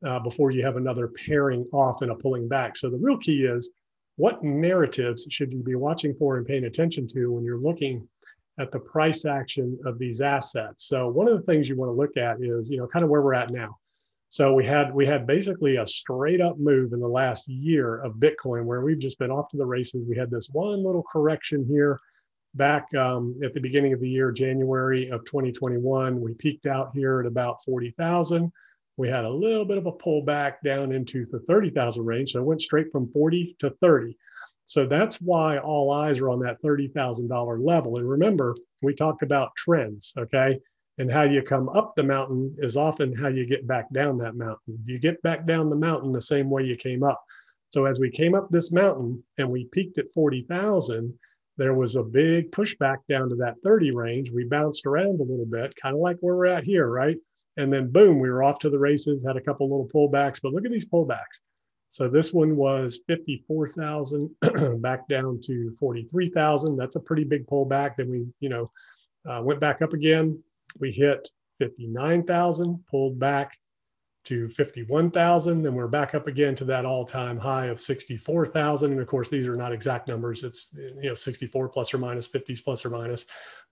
uh, 0.07 0.19
before 0.21 0.51
you 0.51 0.65
have 0.65 0.77
another 0.77 1.09
pairing 1.09 1.67
off 1.73 2.03
and 2.03 2.11
a 2.11 2.15
pulling 2.15 2.49
back. 2.49 2.77
So 2.77 2.91
the 2.91 2.99
real 2.99 3.19
key 3.19 3.45
is 3.45 3.71
what 4.17 4.43
narratives 4.43 5.27
should 5.31 5.53
you 5.53 5.63
be 5.63 5.75
watching 5.75 6.15
for 6.15 6.37
and 6.37 6.47
paying 6.47 6.65
attention 6.65 7.07
to 7.09 7.33
when 7.33 7.45
you're 7.45 7.61
looking 7.61 8.07
at 8.59 8.73
the 8.73 8.81
price 8.81 9.25
action 9.25 9.79
of 9.87 9.99
these 9.99 10.21
assets. 10.21 10.87
So 10.87 11.09
one 11.09 11.29
of 11.29 11.37
the 11.37 11.45
things 11.45 11.69
you 11.69 11.77
want 11.77 11.91
to 11.91 11.95
look 11.95 12.17
at 12.17 12.43
is, 12.43 12.69
you 12.71 12.79
know, 12.79 12.89
kind 12.89 13.05
of 13.05 13.11
where 13.11 13.23
we're 13.23 13.35
at 13.35 13.51
now. 13.51 13.77
So 14.31 14.53
we 14.53 14.67
had 14.67 14.93
we 14.93 15.07
had 15.07 15.27
basically 15.27 15.77
a 15.77 15.87
straight 15.87 16.41
up 16.41 16.59
move 16.59 16.93
in 16.93 17.01
the 17.01 17.09
last 17.09 17.49
year 17.49 18.01
of 18.03 18.15
Bitcoin 18.15 18.65
where 18.65 18.83
we've 18.83 18.99
just 18.99 19.19
been 19.19 19.31
off 19.31 19.49
to 19.51 19.57
the 19.57 19.65
races. 19.65 20.05
We 20.07 20.17
had 20.17 20.31
this 20.31 20.49
one 20.51 20.85
little 20.85 21.05
correction 21.11 21.65
here 21.67 21.99
back 22.55 22.93
um, 22.95 23.39
at 23.43 23.55
the 23.55 23.61
beginning 23.61 23.95
of 23.95 24.01
the 24.01 24.09
year, 24.09 24.31
January 24.31 25.09
of 25.09 25.25
2021. 25.25 26.21
We 26.21 26.35
peaked 26.35 26.67
out 26.67 26.91
here 26.93 27.21
at 27.21 27.27
about 27.27 27.63
40,000 27.65 28.53
we 28.99 29.09
had 29.09 29.25
a 29.25 29.31
little 29.31 29.65
bit 29.65 29.79
of 29.79 29.87
a 29.87 29.93
pullback 29.93 30.55
down 30.65 30.91
into 30.91 31.25
the 31.25 31.39
30,000 31.49 32.05
range. 32.05 32.33
So 32.33 32.41
it 32.41 32.45
went 32.45 32.61
straight 32.61 32.91
from 32.91 33.11
40 33.13 33.57
to 33.61 33.71
30. 33.81 34.19
So 34.65 34.87
that's 34.87 35.21
why 35.21 35.59
all 35.59 35.93
eyes 35.93 36.19
are 36.19 36.29
on 36.29 36.41
that 36.41 36.61
$30,000 36.63 37.65
level. 37.65 37.97
And 37.97 38.11
remember, 38.11 38.57
we 38.83 38.93
talked 38.93 39.23
about 39.23 39.55
trends, 39.57 40.13
okay? 40.19 40.59
And 40.99 41.11
how 41.11 41.23
you 41.23 41.43
come 41.43 41.69
up 41.69 41.95
the 41.95 42.03
mountain 42.03 42.55
is 42.59 42.77
often 42.77 43.17
how 43.17 43.29
you 43.29 43.47
get 43.47 43.69
back 43.69 43.91
down 43.93 44.19
that 44.19 44.35
mountain. 44.35 44.83
You 44.85 44.99
get 44.99 45.23
back 45.23 45.47
down 45.47 45.71
the 45.71 45.77
mountain 45.77 46.11
the 46.11 46.21
same 46.21 46.51
way 46.51 46.65
you 46.65 46.77
came 46.77 47.05
up. 47.05 47.23
So 47.71 47.85
as 47.85 48.01
we 48.01 48.11
came 48.11 48.35
up 48.35 48.49
this 48.51 48.73
mountain 48.73 49.23
and 49.39 49.49
we 49.49 49.69
peaked 49.71 49.99
at 49.99 50.13
40,000, 50.13 51.17
there 51.57 51.75
was 51.75 51.95
a 51.95 52.03
big 52.03 52.51
pushback 52.51 52.99
down 53.09 53.29
to 53.29 53.37
that 53.37 53.57
30 53.63 53.93
range. 53.93 54.31
We 54.33 54.45
bounced 54.45 54.87
around 54.87 55.21
a 55.21 55.25
little 55.25 55.47
bit, 55.47 55.73
kind 55.81 55.95
of 55.95 56.01
like 56.01 56.17
where 56.19 56.35
we're 56.35 56.47
at 56.47 56.65
here, 56.65 56.89
right? 56.89 57.17
And 57.59 57.73
then 57.73 57.91
boom, 57.91 58.21
we 58.21 58.31
were 58.31 58.45
off 58.45 58.61
to 58.61 58.71
the 58.71 58.79
races, 58.79 59.25
had 59.25 59.37
a 59.37 59.41
couple 59.41 59.69
little 59.69 59.89
pullbacks, 59.89 60.41
but 60.41 60.53
look 60.53 60.65
at 60.65 60.71
these 60.71 60.87
pullbacks. 60.87 61.41
So 61.91 62.09
this 62.09 62.33
one 62.33 62.55
was 62.57 63.01
54,000 63.09 64.31
back 64.81 65.09
down 65.09 65.41
to 65.43 65.75
43,000. 65.79 66.77
That's 66.77 66.97
a 66.97 67.01
pretty 67.01 67.25
big 67.25 67.47
pullback. 67.47 67.97
Then 67.97 68.11
we, 68.11 68.27
you 68.41 68.49
know, 68.49 68.71
uh, 69.29 69.43
went 69.43 69.59
back 69.59 69.83
up 69.83 69.93
again. 69.93 70.41
We 70.79 70.93
hit 70.93 71.29
59,000, 71.59 72.85
pulled 72.91 73.19
back 73.19 73.59
to 74.29 74.49
51,000. 74.51 75.63
Then 75.63 75.75
we're 75.75 75.89
back 75.89 76.15
up 76.15 76.27
again 76.27 76.55
to 76.57 76.65
that 76.67 76.85
all-time 76.85 77.39
high 77.39 77.67
of 77.67 77.81
64,000. 77.81 78.93
And 78.93 79.01
of 79.01 79.07
course, 79.07 79.31
these 79.31 79.49
are 79.49 79.57
not 79.57 79.73
exact 79.73 80.07
numbers. 80.07 80.45
It's, 80.45 80.69
you 80.75 81.09
know, 81.09 81.15
64 81.15 81.71
plus 81.71 81.95
or 81.95 81.99
minus 81.99 82.29
50s 82.29 82.63
plus 82.63 82.85
or 82.85 82.91
minus. 82.91 83.25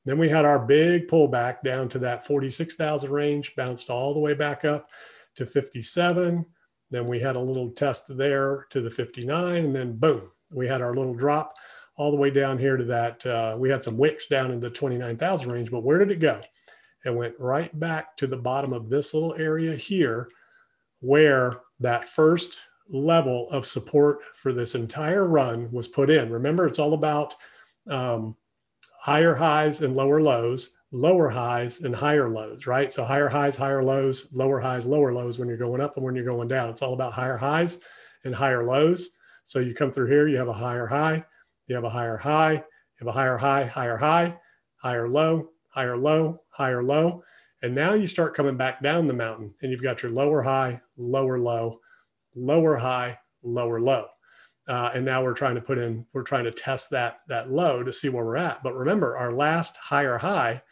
Then 0.06 0.16
we 0.16 0.30
had 0.30 0.46
our 0.46 0.58
big 0.58 1.08
pullback 1.08 1.62
down 1.62 1.90
to 1.90 1.98
that 1.98 2.24
46,000 2.24 3.10
range, 3.10 3.54
bounced 3.54 3.90
all 3.90 4.14
the 4.14 4.20
way 4.20 4.32
back 4.32 4.64
up 4.64 4.88
to 5.34 5.44
57. 5.44 6.46
Then 6.90 7.06
we 7.06 7.20
had 7.20 7.36
a 7.36 7.40
little 7.40 7.70
test 7.70 8.16
there 8.16 8.66
to 8.70 8.80
the 8.80 8.90
59, 8.90 9.56
and 9.56 9.76
then 9.76 9.96
boom, 9.96 10.30
we 10.50 10.66
had 10.66 10.80
our 10.80 10.94
little 10.94 11.14
drop 11.14 11.54
all 11.96 12.10
the 12.10 12.16
way 12.16 12.30
down 12.30 12.56
here 12.56 12.76
to 12.76 12.84
that. 12.84 13.26
Uh, 13.26 13.56
we 13.58 13.68
had 13.68 13.82
some 13.82 13.98
wicks 13.98 14.26
down 14.28 14.52
in 14.52 14.60
the 14.60 14.70
29,000 14.70 15.50
range, 15.50 15.70
but 15.70 15.82
where 15.82 15.98
did 15.98 16.12
it 16.12 16.20
go? 16.20 16.40
It 17.04 17.14
went 17.14 17.34
right 17.38 17.78
back 17.78 18.16
to 18.18 18.26
the 18.26 18.36
bottom 18.36 18.72
of 18.72 18.88
this 18.88 19.12
little 19.12 19.34
area 19.34 19.74
here, 19.74 20.28
where 21.00 21.60
that 21.80 22.08
first 22.08 22.68
level 22.88 23.50
of 23.50 23.66
support 23.66 24.22
for 24.34 24.52
this 24.52 24.74
entire 24.74 25.26
run 25.26 25.70
was 25.72 25.88
put 25.88 26.10
in. 26.10 26.30
Remember, 26.30 26.66
it's 26.66 26.78
all 26.78 26.94
about 26.94 27.34
um, 27.88 28.36
higher 29.00 29.34
highs 29.34 29.82
and 29.82 29.96
lower 29.96 30.20
lows, 30.20 30.70
lower 30.92 31.28
highs 31.28 31.80
and 31.80 31.94
higher 31.94 32.28
lows, 32.28 32.66
right? 32.66 32.92
So 32.92 33.04
higher 33.04 33.28
highs, 33.28 33.56
higher 33.56 33.82
lows, 33.82 34.28
lower 34.32 34.60
highs, 34.60 34.86
lower 34.86 35.12
lows 35.12 35.38
when 35.38 35.48
you're 35.48 35.56
going 35.56 35.80
up 35.80 35.96
and 35.96 36.04
when 36.04 36.14
you're 36.14 36.24
going 36.24 36.48
down. 36.48 36.70
It's 36.70 36.82
all 36.82 36.94
about 36.94 37.12
higher 37.12 37.36
highs 37.36 37.78
and 38.24 38.34
higher 38.34 38.64
lows. 38.64 39.10
So 39.44 39.58
you 39.58 39.74
come 39.74 39.92
through 39.92 40.08
here, 40.08 40.28
you 40.28 40.36
have 40.38 40.48
a 40.48 40.52
higher 40.52 40.86
high, 40.86 41.24
you 41.66 41.74
have 41.74 41.84
a 41.84 41.90
higher 41.90 42.16
high, 42.16 42.52
you 42.52 42.62
have 43.00 43.08
a 43.08 43.12
higher 43.12 43.36
high, 43.36 43.64
higher 43.64 43.96
high, 43.96 44.38
higher 44.76 45.08
low, 45.08 45.50
higher 45.68 45.96
low, 45.96 46.40
higher 46.48 46.82
low. 46.82 47.22
And 47.62 47.74
now 47.74 47.94
you 47.94 48.06
start 48.06 48.34
coming 48.34 48.56
back 48.56 48.82
down 48.82 49.06
the 49.06 49.14
mountain 49.14 49.54
and 49.62 49.70
you've 49.70 49.82
got 49.82 50.02
your 50.02 50.12
lower 50.12 50.42
high, 50.42 50.80
lower 50.96 51.38
low, 51.38 51.80
lower 52.34 52.76
high, 52.76 53.18
lower 53.42 53.80
low. 53.80 54.06
Uh, 54.68 54.90
and 54.94 55.04
now 55.04 55.22
we're 55.22 55.34
trying 55.34 55.54
to 55.54 55.60
put 55.60 55.78
in, 55.78 56.04
we're 56.12 56.22
trying 56.22 56.44
to 56.44 56.50
test 56.50 56.90
that, 56.90 57.20
that 57.28 57.50
low 57.50 57.82
to 57.82 57.92
see 57.92 58.08
where 58.08 58.24
we're 58.24 58.36
at. 58.36 58.62
But 58.62 58.74
remember, 58.74 59.16
our 59.16 59.32
last 59.32 59.76
higher 59.76 60.18
high 60.18 60.62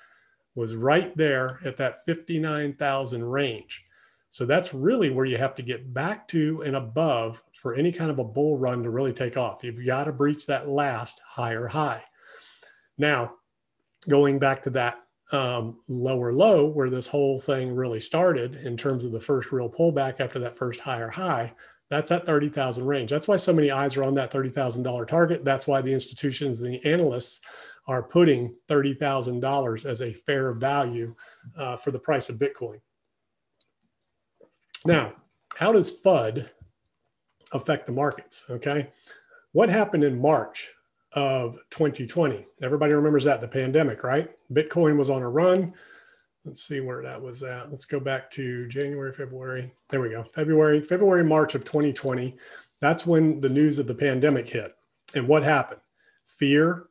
was 0.54 0.74
right 0.74 1.16
there 1.16 1.60
at 1.64 1.76
that 1.76 2.04
59,000 2.04 3.24
range. 3.24 3.84
So 4.30 4.44
that's 4.44 4.74
really 4.74 5.10
where 5.10 5.24
you 5.24 5.38
have 5.38 5.54
to 5.54 5.62
get 5.62 5.94
back 5.94 6.26
to 6.28 6.62
and 6.62 6.74
above 6.74 7.44
for 7.52 7.74
any 7.74 7.92
kind 7.92 8.10
of 8.10 8.18
a 8.18 8.24
bull 8.24 8.58
run 8.58 8.82
to 8.82 8.90
really 8.90 9.12
take 9.12 9.36
off. 9.36 9.62
You've 9.62 9.86
got 9.86 10.04
to 10.04 10.12
breach 10.12 10.46
that 10.46 10.68
last 10.68 11.20
higher 11.24 11.68
high. 11.68 12.02
Now, 12.98 13.34
going 14.08 14.40
back 14.40 14.62
to 14.62 14.70
that 14.70 15.03
um, 15.34 15.80
lower 15.88 16.32
low 16.32 16.68
where 16.68 16.88
this 16.88 17.08
whole 17.08 17.40
thing 17.40 17.74
really 17.74 17.98
started 17.98 18.54
in 18.54 18.76
terms 18.76 19.04
of 19.04 19.10
the 19.10 19.20
first 19.20 19.50
real 19.50 19.68
pullback 19.68 20.20
after 20.20 20.38
that 20.38 20.56
first 20.56 20.80
higher 20.80 21.08
high, 21.08 21.52
that's 21.90 22.12
at 22.12 22.24
30,000 22.24 22.86
range. 22.86 23.10
That's 23.10 23.26
why 23.26 23.36
so 23.36 23.52
many 23.52 23.70
eyes 23.70 23.96
are 23.96 24.04
on 24.04 24.14
that 24.14 24.32
$30,000 24.32 25.06
target. 25.08 25.44
That's 25.44 25.66
why 25.66 25.82
the 25.82 25.92
institutions 25.92 26.62
and 26.62 26.72
the 26.72 26.84
analysts 26.84 27.40
are 27.86 28.02
putting 28.02 28.54
$30,000 28.68 29.84
as 29.84 30.00
a 30.00 30.14
fair 30.14 30.54
value 30.54 31.14
uh, 31.56 31.76
for 31.76 31.90
the 31.90 31.98
price 31.98 32.28
of 32.28 32.38
Bitcoin. 32.38 32.80
Now, 34.86 35.14
how 35.56 35.72
does 35.72 36.00
FUD 36.00 36.48
affect 37.52 37.86
the 37.86 37.92
markets? 37.92 38.44
Okay. 38.48 38.90
What 39.52 39.68
happened 39.68 40.04
in 40.04 40.20
March 40.20 40.72
of 41.14 41.58
2020? 41.70 42.46
Everybody 42.62 42.92
remembers 42.92 43.24
that, 43.24 43.40
the 43.40 43.48
pandemic, 43.48 44.02
right? 44.02 44.30
Bitcoin 44.52 44.96
was 44.96 45.10
on 45.10 45.22
a 45.22 45.28
run 45.28 45.74
let's 46.44 46.62
see 46.62 46.80
where 46.80 47.02
that 47.02 47.20
was 47.20 47.42
at. 47.42 47.70
Let's 47.70 47.86
go 47.86 47.98
back 47.98 48.30
to 48.32 48.68
January, 48.68 49.12
February. 49.12 49.72
There 49.88 50.00
we 50.00 50.10
go. 50.10 50.24
February, 50.24 50.80
February, 50.80 51.24
March 51.24 51.54
of 51.54 51.64
2020. 51.64 52.36
That's 52.80 53.06
when 53.06 53.40
the 53.40 53.48
news 53.48 53.78
of 53.78 53.86
the 53.86 53.94
pandemic 53.94 54.48
hit. 54.48 54.76
And 55.14 55.26
what 55.26 55.42
happened? 55.42 55.80
Fear, 56.26 56.88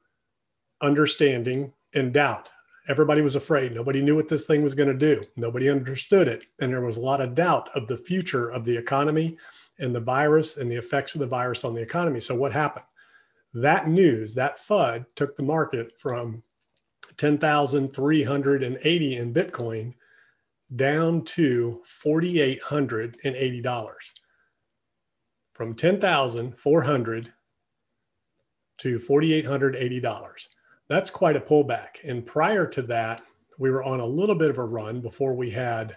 understanding, 0.82 1.74
and 1.94 2.14
doubt 2.14 2.52
everybody 2.88 3.22
was 3.22 3.36
afraid. 3.36 3.74
Nobody 3.74 4.02
knew 4.02 4.16
what 4.16 4.28
this 4.28 4.46
thing 4.46 4.62
was 4.62 4.76
going 4.76 4.90
to 4.90 4.94
do. 4.94 5.24
Nobody 5.38 5.70
understood 5.70 6.28
it. 6.28 6.46
And 6.60 6.72
there 6.72 6.82
was 6.82 6.98
a 6.98 7.02
lot 7.02 7.22
of 7.22 7.36
doubt 7.36 7.70
of 7.76 7.88
the 7.88 7.98
future 7.98 8.50
of 8.50 8.66
the 8.66 8.76
economy 8.76 9.38
and 9.80 9.96
the 9.96 10.02
virus 10.02 10.58
and 10.58 10.70
the 10.70 10.76
effects 10.76 11.16
of 11.16 11.22
the 11.22 11.28
virus 11.28 11.64
on 11.64 11.74
the 11.74 11.82
economy. 11.82 12.20
So, 12.20 12.36
what 12.36 12.52
happened? 12.52 12.86
That 13.54 13.88
news, 13.88 14.34
that 14.36 14.58
FUD 14.58 15.06
took 15.16 15.38
the 15.38 15.44
market 15.44 15.98
from 16.00 16.44
10,380 17.18 19.16
in 19.16 19.34
Bitcoin 19.34 19.94
down 20.76 21.24
to 21.24 21.82
$4,880. 21.86 23.94
From 25.54 25.76
10,400 25.76 27.34
to 28.80 29.00
$4,880. 29.00 30.48
That's 30.88 31.12
quite 31.12 31.36
a 31.36 31.42
pullback. 31.42 32.04
And 32.04 32.26
prior 32.26 32.66
to 32.68 32.82
that, 32.84 33.22
we 33.60 33.70
were 33.70 33.84
on 33.84 34.00
a 34.00 34.06
little 34.06 34.36
bit 34.36 34.50
of 34.50 34.58
a 34.58 34.64
run 34.64 35.00
before 35.00 35.36
we 35.36 35.52
had 35.52 35.96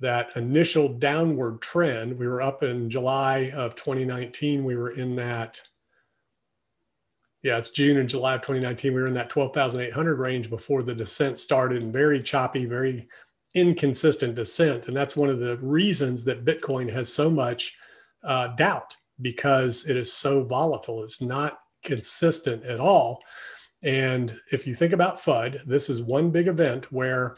that 0.00 0.28
initial 0.36 0.88
downward 0.88 1.62
trend. 1.62 2.18
We 2.18 2.28
were 2.28 2.42
up 2.42 2.62
in 2.62 2.90
July 2.90 3.50
of 3.54 3.74
2019. 3.74 4.64
We 4.64 4.76
were 4.76 4.90
in 4.90 5.16
that, 5.16 5.62
yeah, 7.42 7.58
it's 7.58 7.70
June 7.70 7.98
and 7.98 8.08
July 8.08 8.34
of 8.34 8.42
2019. 8.42 8.94
We 8.94 9.00
were 9.00 9.08
in 9.08 9.14
that 9.14 9.28
12,800 9.28 10.18
range 10.18 10.48
before 10.48 10.82
the 10.82 10.94
descent 10.94 11.38
started 11.38 11.82
and 11.82 11.92
very 11.92 12.22
choppy, 12.22 12.66
very 12.66 13.08
inconsistent 13.54 14.36
descent. 14.36 14.88
And 14.88 14.96
that's 14.96 15.16
one 15.16 15.28
of 15.28 15.40
the 15.40 15.58
reasons 15.58 16.24
that 16.24 16.44
Bitcoin 16.44 16.90
has 16.90 17.12
so 17.12 17.30
much 17.30 17.76
uh, 18.22 18.48
doubt 18.48 18.96
because 19.20 19.84
it 19.86 19.96
is 19.96 20.12
so 20.12 20.44
volatile. 20.44 21.02
It's 21.02 21.20
not 21.20 21.58
consistent 21.82 22.64
at 22.64 22.80
all. 22.80 23.22
And 23.82 24.38
if 24.52 24.66
you 24.66 24.74
think 24.74 24.92
about 24.92 25.16
FUD, 25.16 25.64
this 25.66 25.90
is 25.90 26.00
one 26.00 26.30
big 26.30 26.46
event 26.46 26.92
where 26.92 27.36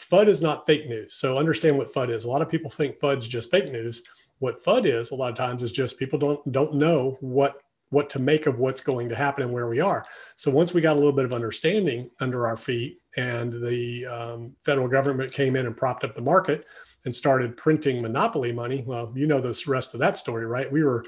FUD 0.00 0.26
is 0.26 0.42
not 0.42 0.66
fake 0.66 0.88
news. 0.88 1.14
So 1.14 1.38
understand 1.38 1.78
what 1.78 1.92
FUD 1.92 2.10
is. 2.10 2.24
A 2.24 2.28
lot 2.28 2.42
of 2.42 2.48
people 2.48 2.70
think 2.70 2.98
FUD's 2.98 3.28
just 3.28 3.50
fake 3.50 3.70
news. 3.70 4.02
What 4.40 4.62
FUD 4.64 4.86
is 4.86 5.12
a 5.12 5.14
lot 5.14 5.30
of 5.30 5.36
times 5.36 5.62
is 5.62 5.70
just 5.70 5.98
people 5.98 6.18
don't 6.18 6.52
don't 6.52 6.74
know 6.74 7.16
what 7.20 7.60
what 7.90 8.10
to 8.10 8.18
make 8.18 8.46
of 8.46 8.58
what's 8.58 8.80
going 8.80 9.08
to 9.08 9.16
happen 9.16 9.42
and 9.42 9.52
where 9.52 9.68
we 9.68 9.80
are. 9.80 10.04
So 10.36 10.50
once 10.50 10.74
we 10.74 10.80
got 10.80 10.94
a 10.94 10.98
little 10.98 11.12
bit 11.12 11.24
of 11.24 11.32
understanding 11.32 12.10
under 12.20 12.46
our 12.46 12.56
feet, 12.56 13.00
and 13.16 13.52
the 13.52 14.06
um, 14.06 14.52
federal 14.64 14.86
government 14.86 15.32
came 15.32 15.56
in 15.56 15.66
and 15.66 15.76
propped 15.76 16.04
up 16.04 16.14
the 16.14 16.22
market 16.22 16.66
and 17.04 17.14
started 17.14 17.56
printing 17.56 18.00
monopoly 18.00 18.52
money. 18.52 18.84
Well, 18.86 19.12
you 19.14 19.26
know 19.26 19.40
the 19.40 19.60
rest 19.66 19.94
of 19.94 20.00
that 20.00 20.16
story, 20.16 20.46
right? 20.46 20.70
We 20.70 20.84
were 20.84 21.04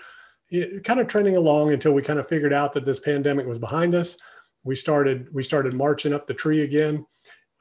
kind 0.85 0.99
of 0.99 1.07
trending 1.07 1.37
along 1.37 1.73
until 1.73 1.93
we 1.93 2.03
kind 2.03 2.19
of 2.19 2.27
figured 2.27 2.53
out 2.53 2.73
that 2.73 2.85
this 2.85 2.99
pandemic 2.99 3.47
was 3.47 3.59
behind 3.59 3.95
us. 3.95 4.17
We 4.65 4.75
started 4.75 5.33
we 5.33 5.43
started 5.43 5.75
marching 5.75 6.13
up 6.13 6.27
the 6.27 6.35
tree 6.35 6.63
again. 6.63 7.07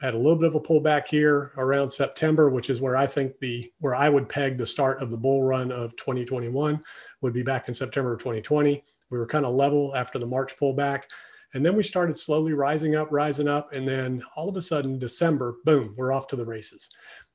Had 0.02 0.16
a 0.16 0.18
little 0.18 0.38
bit 0.38 0.48
of 0.48 0.56
a 0.56 0.62
pullback 0.62 1.08
here 1.08 1.52
around 1.58 1.92
September, 1.92 2.50
which 2.50 2.70
is 2.70 2.82
where 2.82 2.96
I 2.96 3.06
think 3.06 3.38
the 3.40 3.72
where 3.80 3.96
I 3.96 4.10
would 4.10 4.30
peg 4.30 4.58
the 4.58 4.66
start 4.66 5.02
of 5.02 5.12
the 5.12 5.18
bull 5.18 5.44
run 5.44 5.72
of 5.72 5.96
2021 5.98 6.82
would 7.22 7.34
be 7.34 7.44
back 7.44 7.68
in 7.68 7.74
September 7.74 8.14
of 8.14 8.20
2020. 8.20 8.84
We 9.10 9.18
were 9.18 9.28
kind 9.28 9.46
of 9.46 9.54
level 9.54 9.96
after 9.96 10.20
the 10.20 10.26
March 10.26 10.56
pullback. 10.58 11.04
And 11.54 11.66
then 11.66 11.76
we 11.76 11.84
started 11.84 12.18
slowly 12.18 12.54
rising 12.54 12.96
up, 12.96 13.08
rising 13.12 13.48
up. 13.48 13.74
And 13.74 13.88
then 13.88 14.22
all 14.36 14.50
of 14.50 14.56
a 14.56 14.62
sudden, 14.62 15.00
December, 15.00 15.56
boom, 15.66 15.96
we're 15.98 16.12
off 16.12 16.28
to 16.28 16.36
the 16.36 16.46
races 16.46 16.90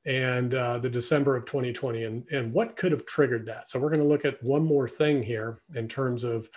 and 0.06 0.54
uh, 0.54 0.78
the 0.78 0.90
December 0.90 1.36
of 1.36 1.46
2020. 1.46 2.04
And, 2.04 2.24
and 2.30 2.52
what 2.52 2.76
could 2.76 2.92
have 2.92 3.06
triggered 3.06 3.46
that? 3.46 3.70
So 3.70 3.80
we're 3.80 3.88
going 3.88 4.02
to 4.02 4.06
look 4.06 4.24
at 4.24 4.42
one 4.42 4.64
more 4.64 4.86
thing 4.86 5.22
here 5.22 5.60
in 5.74 5.88
terms 5.88 6.24
of 6.24 6.48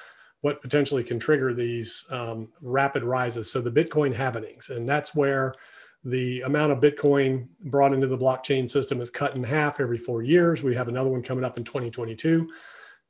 what 0.41 0.61
potentially 0.61 1.03
can 1.03 1.19
trigger 1.19 1.53
these 1.53 2.05
um, 2.11 2.49
rapid 2.61 3.03
rises. 3.03 3.51
So 3.51 3.59
the 3.59 3.71
Bitcoin 3.71 4.13
halvenings, 4.13 4.69
and 4.69 4.87
that's 4.87 5.15
where 5.15 5.55
the 6.03 6.41
amount 6.41 6.71
of 6.71 6.79
Bitcoin 6.79 7.47
brought 7.65 7.93
into 7.93 8.07
the 8.07 8.17
blockchain 8.17 8.69
system 8.69 9.01
is 9.01 9.09
cut 9.09 9.35
in 9.35 9.43
half 9.43 9.79
every 9.79 9.97
four 9.97 10.21
years. 10.21 10.61
We 10.61 10.75
have 10.75 10.87
another 10.87 11.09
one 11.09 11.23
coming 11.23 11.43
up 11.43 11.57
in 11.57 11.63
2022. 11.63 12.47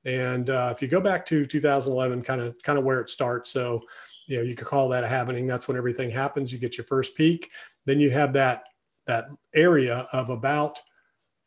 And 0.08 0.50
uh, 0.50 0.72
if 0.74 0.82
you 0.82 0.88
go 0.88 1.02
back 1.02 1.26
to 1.28 1.46
2011, 1.46 2.22
kind 2.24 2.40
of 2.40 2.56
kind 2.64 2.80
of 2.80 2.86
where 2.86 3.02
it 3.02 3.10
starts. 3.10 3.52
So, 3.52 3.82
you 4.26 4.38
know, 4.38 4.44
you 4.44 4.56
could 4.56 4.66
call 4.66 4.88
that 4.90 5.04
a 5.04 5.08
halvening. 5.08 5.48
That's 5.48 5.68
when 5.68 5.76
everything 5.76 6.10
happens. 6.10 6.52
You 6.52 6.60
get 6.60 6.78
your 6.78 6.86
first 6.86 7.14
peak. 7.14 7.52
Then 7.86 8.00
you 8.00 8.10
have 8.12 8.32
that 8.34 8.64
that 9.06 9.26
area 9.54 10.08
of 10.14 10.30
about 10.30 10.80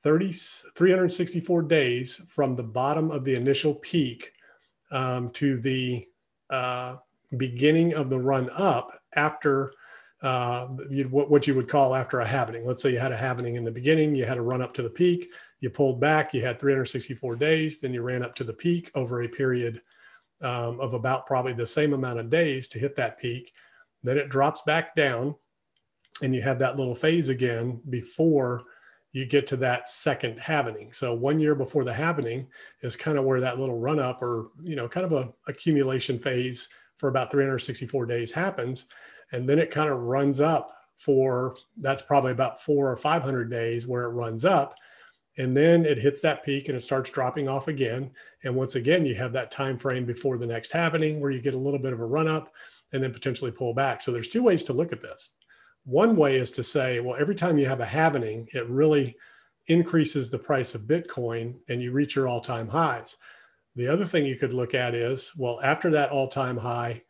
30, 0.03 0.33
364 0.75 1.63
days 1.63 2.21
from 2.27 2.55
the 2.55 2.63
bottom 2.63 3.11
of 3.11 3.25
the 3.25 3.35
initial 3.35 3.75
peak 3.75 4.33
um, 4.91 5.31
to 5.31 5.59
the 5.59 6.07
uh, 6.51 6.97
beginning 7.37 7.95
of 7.95 8.11
the 8.11 8.19
run 8.19 8.51
up 8.51 8.99
after 9.15 9.73
uh, 10.23 10.67
what 10.67 11.47
you 11.47 11.55
would 11.55 11.69
call 11.69 11.95
after 11.95 12.21
a 12.21 12.27
halvening. 12.27 12.67
Let's 12.67 12.83
say 12.83 12.93
you 12.93 12.99
had 12.99 13.13
a 13.13 13.17
halvening 13.17 13.57
in 13.57 13.65
the 13.65 13.71
beginning, 13.71 14.15
you 14.15 14.27
had 14.27 14.39
a 14.39 14.43
run 14.43 14.61
up 14.61 14.75
to 14.75 14.83
the 14.83 14.91
peak, 14.91 15.31
you 15.61 15.71
pulled 15.71 16.01
back, 16.01 16.35
you 16.35 16.43
had 16.43 16.59
364 16.59 17.37
days, 17.37 17.81
then 17.81 17.95
you 17.95 18.03
ran 18.03 18.23
up 18.23 18.35
to 18.37 18.45
the 18.45 18.53
peak 18.53 18.91
over 18.95 19.23
a 19.23 19.29
period 19.29 19.81
um, 20.43 20.81
of 20.81 20.95
about 20.95 21.27
probably 21.27 21.53
the 21.53 21.67
same 21.67 21.93
amount 21.93 22.19
of 22.19 22.31
days 22.31 22.69
to 22.69 22.79
hit 22.79 22.97
that 22.97 23.19
peak. 23.19 23.53
Then 24.03 24.19
it 24.19 24.29
drops 24.29 24.63
back 24.63 24.95
down 24.95 25.35
and 26.23 26.35
you 26.35 26.43
have 26.43 26.59
that 26.59 26.77
little 26.77 26.95
phase 26.95 27.29
again 27.29 27.81
before 27.89 28.65
you 29.13 29.27
get 29.27 29.47
to 29.49 29.57
that 29.57 29.89
second 29.89 30.39
halvening. 30.39 30.93
So 30.93 31.15
one 31.15 31.41
year 31.41 31.55
before 31.55 31.85
the 31.85 31.93
halvening 31.93 32.47
is 32.83 32.95
kind 32.95 33.19
of 33.19 33.25
where 33.25 33.41
that 33.41 33.59
little 33.59 33.79
run 33.79 33.99
up 33.99 34.23
or, 34.23 34.51
you 34.63 34.77
know, 34.77 34.89
kind 34.89 35.05
of 35.05 35.13
a 35.13 35.33
accumulation 35.49 36.19
phase 36.19 36.69
for 36.97 37.09
about 37.09 37.31
364 37.31 38.07
days 38.07 38.31
happens. 38.31 38.87
And 39.33 39.49
then 39.49 39.59
it 39.59 39.71
kind 39.71 39.91
of 39.91 39.99
runs 39.99 40.41
up 40.41 40.77
for, 40.99 41.57
that's 41.79 42.03
probably 42.03 42.33
about 42.33 42.61
four 42.61 42.91
or 42.91 42.97
500 42.97 43.51
days 43.51 43.87
where 43.87 44.05
it 44.05 44.11
runs 44.11 44.45
up. 44.45 44.75
And 45.39 45.57
then 45.57 45.87
it 45.87 45.99
hits 45.99 46.21
that 46.21 46.45
peak 46.45 46.69
and 46.69 46.77
it 46.77 46.83
starts 46.83 47.09
dropping 47.09 47.49
off 47.49 47.69
again. 47.69 48.11
And 48.45 48.55
once 48.55 48.75
again, 48.75 49.07
you 49.07 49.15
have 49.15 49.33
that 49.33 49.51
time 49.51 49.79
frame 49.79 50.05
before 50.05 50.37
the 50.37 50.47
next 50.47 50.73
halvening 50.73 51.21
where 51.21 51.31
you 51.31 51.41
get 51.41 51.55
a 51.55 51.59
little 51.59 51.79
bit 51.79 51.93
of 51.93 52.01
a 52.01 52.07
run 52.07 52.29
up 52.29 52.53
and 52.93 53.03
then 53.03 53.13
potentially 53.13 53.51
pull 53.51 53.73
back. 53.73 54.03
So 54.03 54.13
there's 54.13 54.29
two 54.29 54.43
ways 54.43 54.63
to 54.65 54.73
look 54.73 54.93
at 54.93 55.03
this. 55.03 55.31
One 55.85 56.17
way 56.17 56.37
is 56.37 56.51
to 56.53 56.63
say, 56.63 57.01
well, 57.01 57.17
every 57.19 57.35
time 57.35 57.57
you 57.57 57.67
have 57.67 57.81
a 57.81 57.87
halvening, 57.87 58.49
it 58.53 58.69
really 58.69 59.17
increases 59.69 60.29
the 60.29 60.39
price 60.39 60.75
of 60.75 60.83
Bitcoin 60.83 61.55
and 61.69 61.81
you 61.81 61.93
reach 61.93 62.17
your 62.17 62.29
all 62.29 62.41
time 62.41 62.69
highs. 62.69 63.17
The 63.77 63.89
other 63.89 64.05
thing 64.05 64.27
you 64.27 64.37
could 64.37 64.53
look 64.53 64.75
at 64.75 64.95
is, 64.95 65.33
well, 65.37 65.61
after 65.63 65.91
that 65.93 66.11
all 66.11 66.29
time 66.29 66.57
high, 66.57 67.03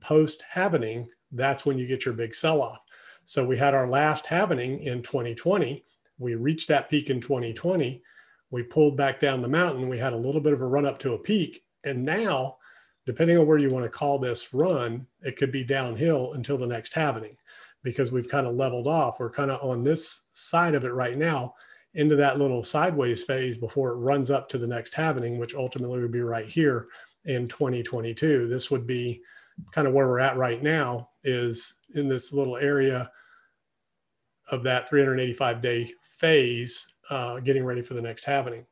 post 0.00 0.42
halvening, 0.52 1.06
that's 1.32 1.66
when 1.66 1.78
you 1.78 1.86
get 1.86 2.04
your 2.04 2.14
big 2.14 2.34
sell 2.34 2.62
off. 2.62 2.84
So 3.24 3.44
we 3.44 3.56
had 3.56 3.74
our 3.74 3.88
last 3.88 4.26
halvening 4.26 4.80
in 4.84 5.02
2020. 5.02 5.84
We 6.18 6.34
reached 6.34 6.68
that 6.68 6.88
peak 6.88 7.10
in 7.10 7.20
2020. 7.20 8.02
We 8.50 8.62
pulled 8.62 8.96
back 8.96 9.20
down 9.20 9.42
the 9.42 9.48
mountain. 9.48 9.88
We 9.88 9.98
had 9.98 10.12
a 10.12 10.18
little 10.18 10.40
bit 10.40 10.52
of 10.52 10.60
a 10.62 10.66
run 10.66 10.86
up 10.86 10.98
to 11.00 11.14
a 11.14 11.18
peak. 11.18 11.64
And 11.84 12.04
now, 12.04 12.58
depending 13.04 13.36
on 13.36 13.46
where 13.46 13.58
you 13.58 13.70
want 13.70 13.84
to 13.84 13.90
call 13.90 14.18
this 14.18 14.54
run, 14.54 15.06
it 15.22 15.36
could 15.36 15.50
be 15.50 15.64
downhill 15.64 16.34
until 16.34 16.56
the 16.56 16.66
next 16.66 16.94
halvening 16.94 17.36
because 17.82 18.12
we've 18.12 18.28
kind 18.28 18.46
of 18.46 18.54
leveled 18.54 18.86
off. 18.86 19.20
We're 19.20 19.30
kind 19.30 19.50
of 19.50 19.62
on 19.62 19.82
this 19.82 20.22
side 20.32 20.74
of 20.74 20.84
it 20.84 20.92
right 20.92 21.16
now 21.16 21.54
into 21.94 22.16
that 22.16 22.38
little 22.38 22.62
sideways 22.62 23.24
phase 23.24 23.56
before 23.56 23.90
it 23.90 23.96
runs 23.96 24.30
up 24.30 24.48
to 24.50 24.58
the 24.58 24.66
next 24.66 24.92
halvening, 24.94 25.38
which 25.38 25.54
ultimately 25.54 26.00
would 26.00 26.12
be 26.12 26.20
right 26.20 26.46
here 26.46 26.88
in 27.24 27.48
2022. 27.48 28.48
This 28.48 28.70
would 28.70 28.86
be 28.86 29.22
kind 29.72 29.86
of 29.86 29.94
where 29.94 30.06
we're 30.06 30.20
at 30.20 30.36
right 30.36 30.62
now 30.62 31.10
is 31.24 31.76
in 31.94 32.08
this 32.08 32.32
little 32.32 32.56
area 32.56 33.10
of 34.50 34.62
that 34.62 34.88
385 34.88 35.60
day 35.60 35.90
phase, 36.02 36.86
uh, 37.10 37.40
getting 37.40 37.64
ready 37.64 37.82
for 37.82 37.94
the 37.94 38.02
next 38.02 38.24
halvening. 38.24 38.64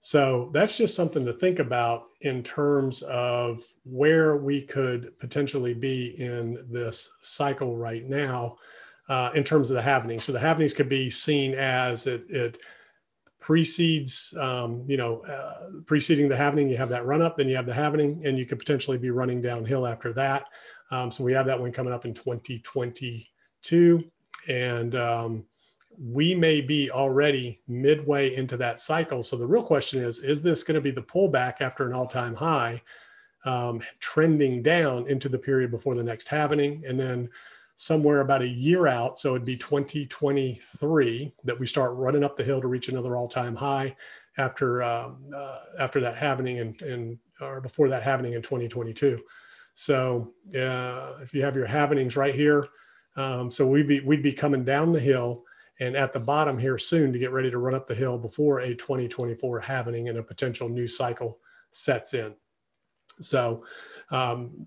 So 0.00 0.50
that's 0.52 0.76
just 0.76 0.94
something 0.94 1.24
to 1.26 1.32
think 1.32 1.58
about 1.58 2.04
in 2.20 2.42
terms 2.42 3.02
of 3.02 3.60
where 3.84 4.36
we 4.36 4.62
could 4.62 5.18
potentially 5.18 5.74
be 5.74 6.14
in 6.18 6.64
this 6.70 7.10
cycle 7.22 7.76
right 7.76 8.04
now 8.04 8.56
uh, 9.08 9.30
in 9.34 9.42
terms 9.42 9.70
of 9.70 9.76
the 9.76 9.82
halvening. 9.82 10.22
So 10.22 10.32
the 10.32 10.38
halvenings 10.38 10.74
could 10.74 10.88
be 10.88 11.10
seen 11.10 11.54
as 11.54 12.06
it, 12.06 12.24
it 12.28 12.58
precedes, 13.46 14.34
um, 14.40 14.84
you 14.88 14.96
know, 14.96 15.20
uh, 15.20 15.80
preceding 15.86 16.28
the 16.28 16.34
halvening, 16.34 16.68
you 16.68 16.76
have 16.76 16.88
that 16.88 17.06
run 17.06 17.22
up, 17.22 17.36
then 17.36 17.48
you 17.48 17.54
have 17.54 17.64
the 17.64 17.72
halvening, 17.72 18.26
and 18.26 18.36
you 18.36 18.44
could 18.44 18.58
potentially 18.58 18.98
be 18.98 19.10
running 19.10 19.40
downhill 19.40 19.86
after 19.86 20.12
that. 20.12 20.46
Um, 20.90 21.12
so 21.12 21.22
we 21.22 21.32
have 21.32 21.46
that 21.46 21.60
one 21.60 21.70
coming 21.70 21.92
up 21.92 22.04
in 22.04 22.12
2022. 22.12 24.02
And 24.48 24.96
um, 24.96 25.44
we 25.96 26.34
may 26.34 26.60
be 26.60 26.90
already 26.90 27.60
midway 27.68 28.34
into 28.34 28.56
that 28.56 28.80
cycle. 28.80 29.22
So 29.22 29.36
the 29.36 29.46
real 29.46 29.62
question 29.62 30.02
is 30.02 30.18
is 30.18 30.42
this 30.42 30.64
going 30.64 30.74
to 30.74 30.80
be 30.80 30.90
the 30.90 31.02
pullback 31.02 31.60
after 31.60 31.86
an 31.86 31.94
all 31.94 32.08
time 32.08 32.34
high, 32.34 32.82
um, 33.44 33.80
trending 34.00 34.60
down 34.60 35.06
into 35.06 35.28
the 35.28 35.38
period 35.38 35.70
before 35.70 35.94
the 35.94 36.02
next 36.02 36.26
halvening? 36.26 36.82
And 36.84 36.98
then 36.98 37.28
somewhere 37.76 38.20
about 38.20 38.42
a 38.42 38.48
year 38.48 38.86
out, 38.88 39.18
so 39.18 39.34
it'd 39.34 39.46
be 39.46 39.56
2023, 39.56 41.32
that 41.44 41.58
we 41.58 41.66
start 41.66 41.94
running 41.94 42.24
up 42.24 42.36
the 42.36 42.44
hill 42.44 42.60
to 42.60 42.68
reach 42.68 42.88
another 42.88 43.14
all 43.16 43.28
time 43.28 43.54
high 43.54 43.94
after, 44.36 44.82
um, 44.82 45.30
uh, 45.34 45.60
after 45.78 46.00
that 46.00 46.16
halvening 46.16 46.60
and, 46.60 46.82
and 46.82 47.18
or 47.40 47.60
before 47.60 47.88
that 47.88 48.02
halvening 48.02 48.34
in 48.34 48.42
2022. 48.42 49.22
So 49.74 50.32
uh, 50.54 51.18
if 51.22 51.32
you 51.34 51.42
have 51.42 51.54
your 51.54 51.68
halvenings 51.68 52.16
right 52.16 52.34
here, 52.34 52.68
Um, 53.16 53.50
so 53.50 53.66
we'd 53.66 53.88
be 53.88 54.00
we'd 54.00 54.22
be 54.22 54.32
coming 54.32 54.64
down 54.64 54.92
the 54.92 55.00
hill 55.00 55.44
and 55.80 55.96
at 55.96 56.12
the 56.12 56.20
bottom 56.20 56.58
here 56.58 56.78
soon 56.78 57.12
to 57.12 57.18
get 57.18 57.32
ready 57.32 57.50
to 57.50 57.58
run 57.58 57.74
up 57.74 57.86
the 57.86 57.94
hill 57.94 58.18
before 58.18 58.60
a 58.60 58.74
2024 58.74 59.60
halvening 59.62 60.08
and 60.08 60.18
a 60.18 60.22
potential 60.22 60.68
new 60.68 60.88
cycle 60.88 61.38
sets 61.70 62.14
in. 62.14 62.34
So 63.20 63.64
um, 64.10 64.66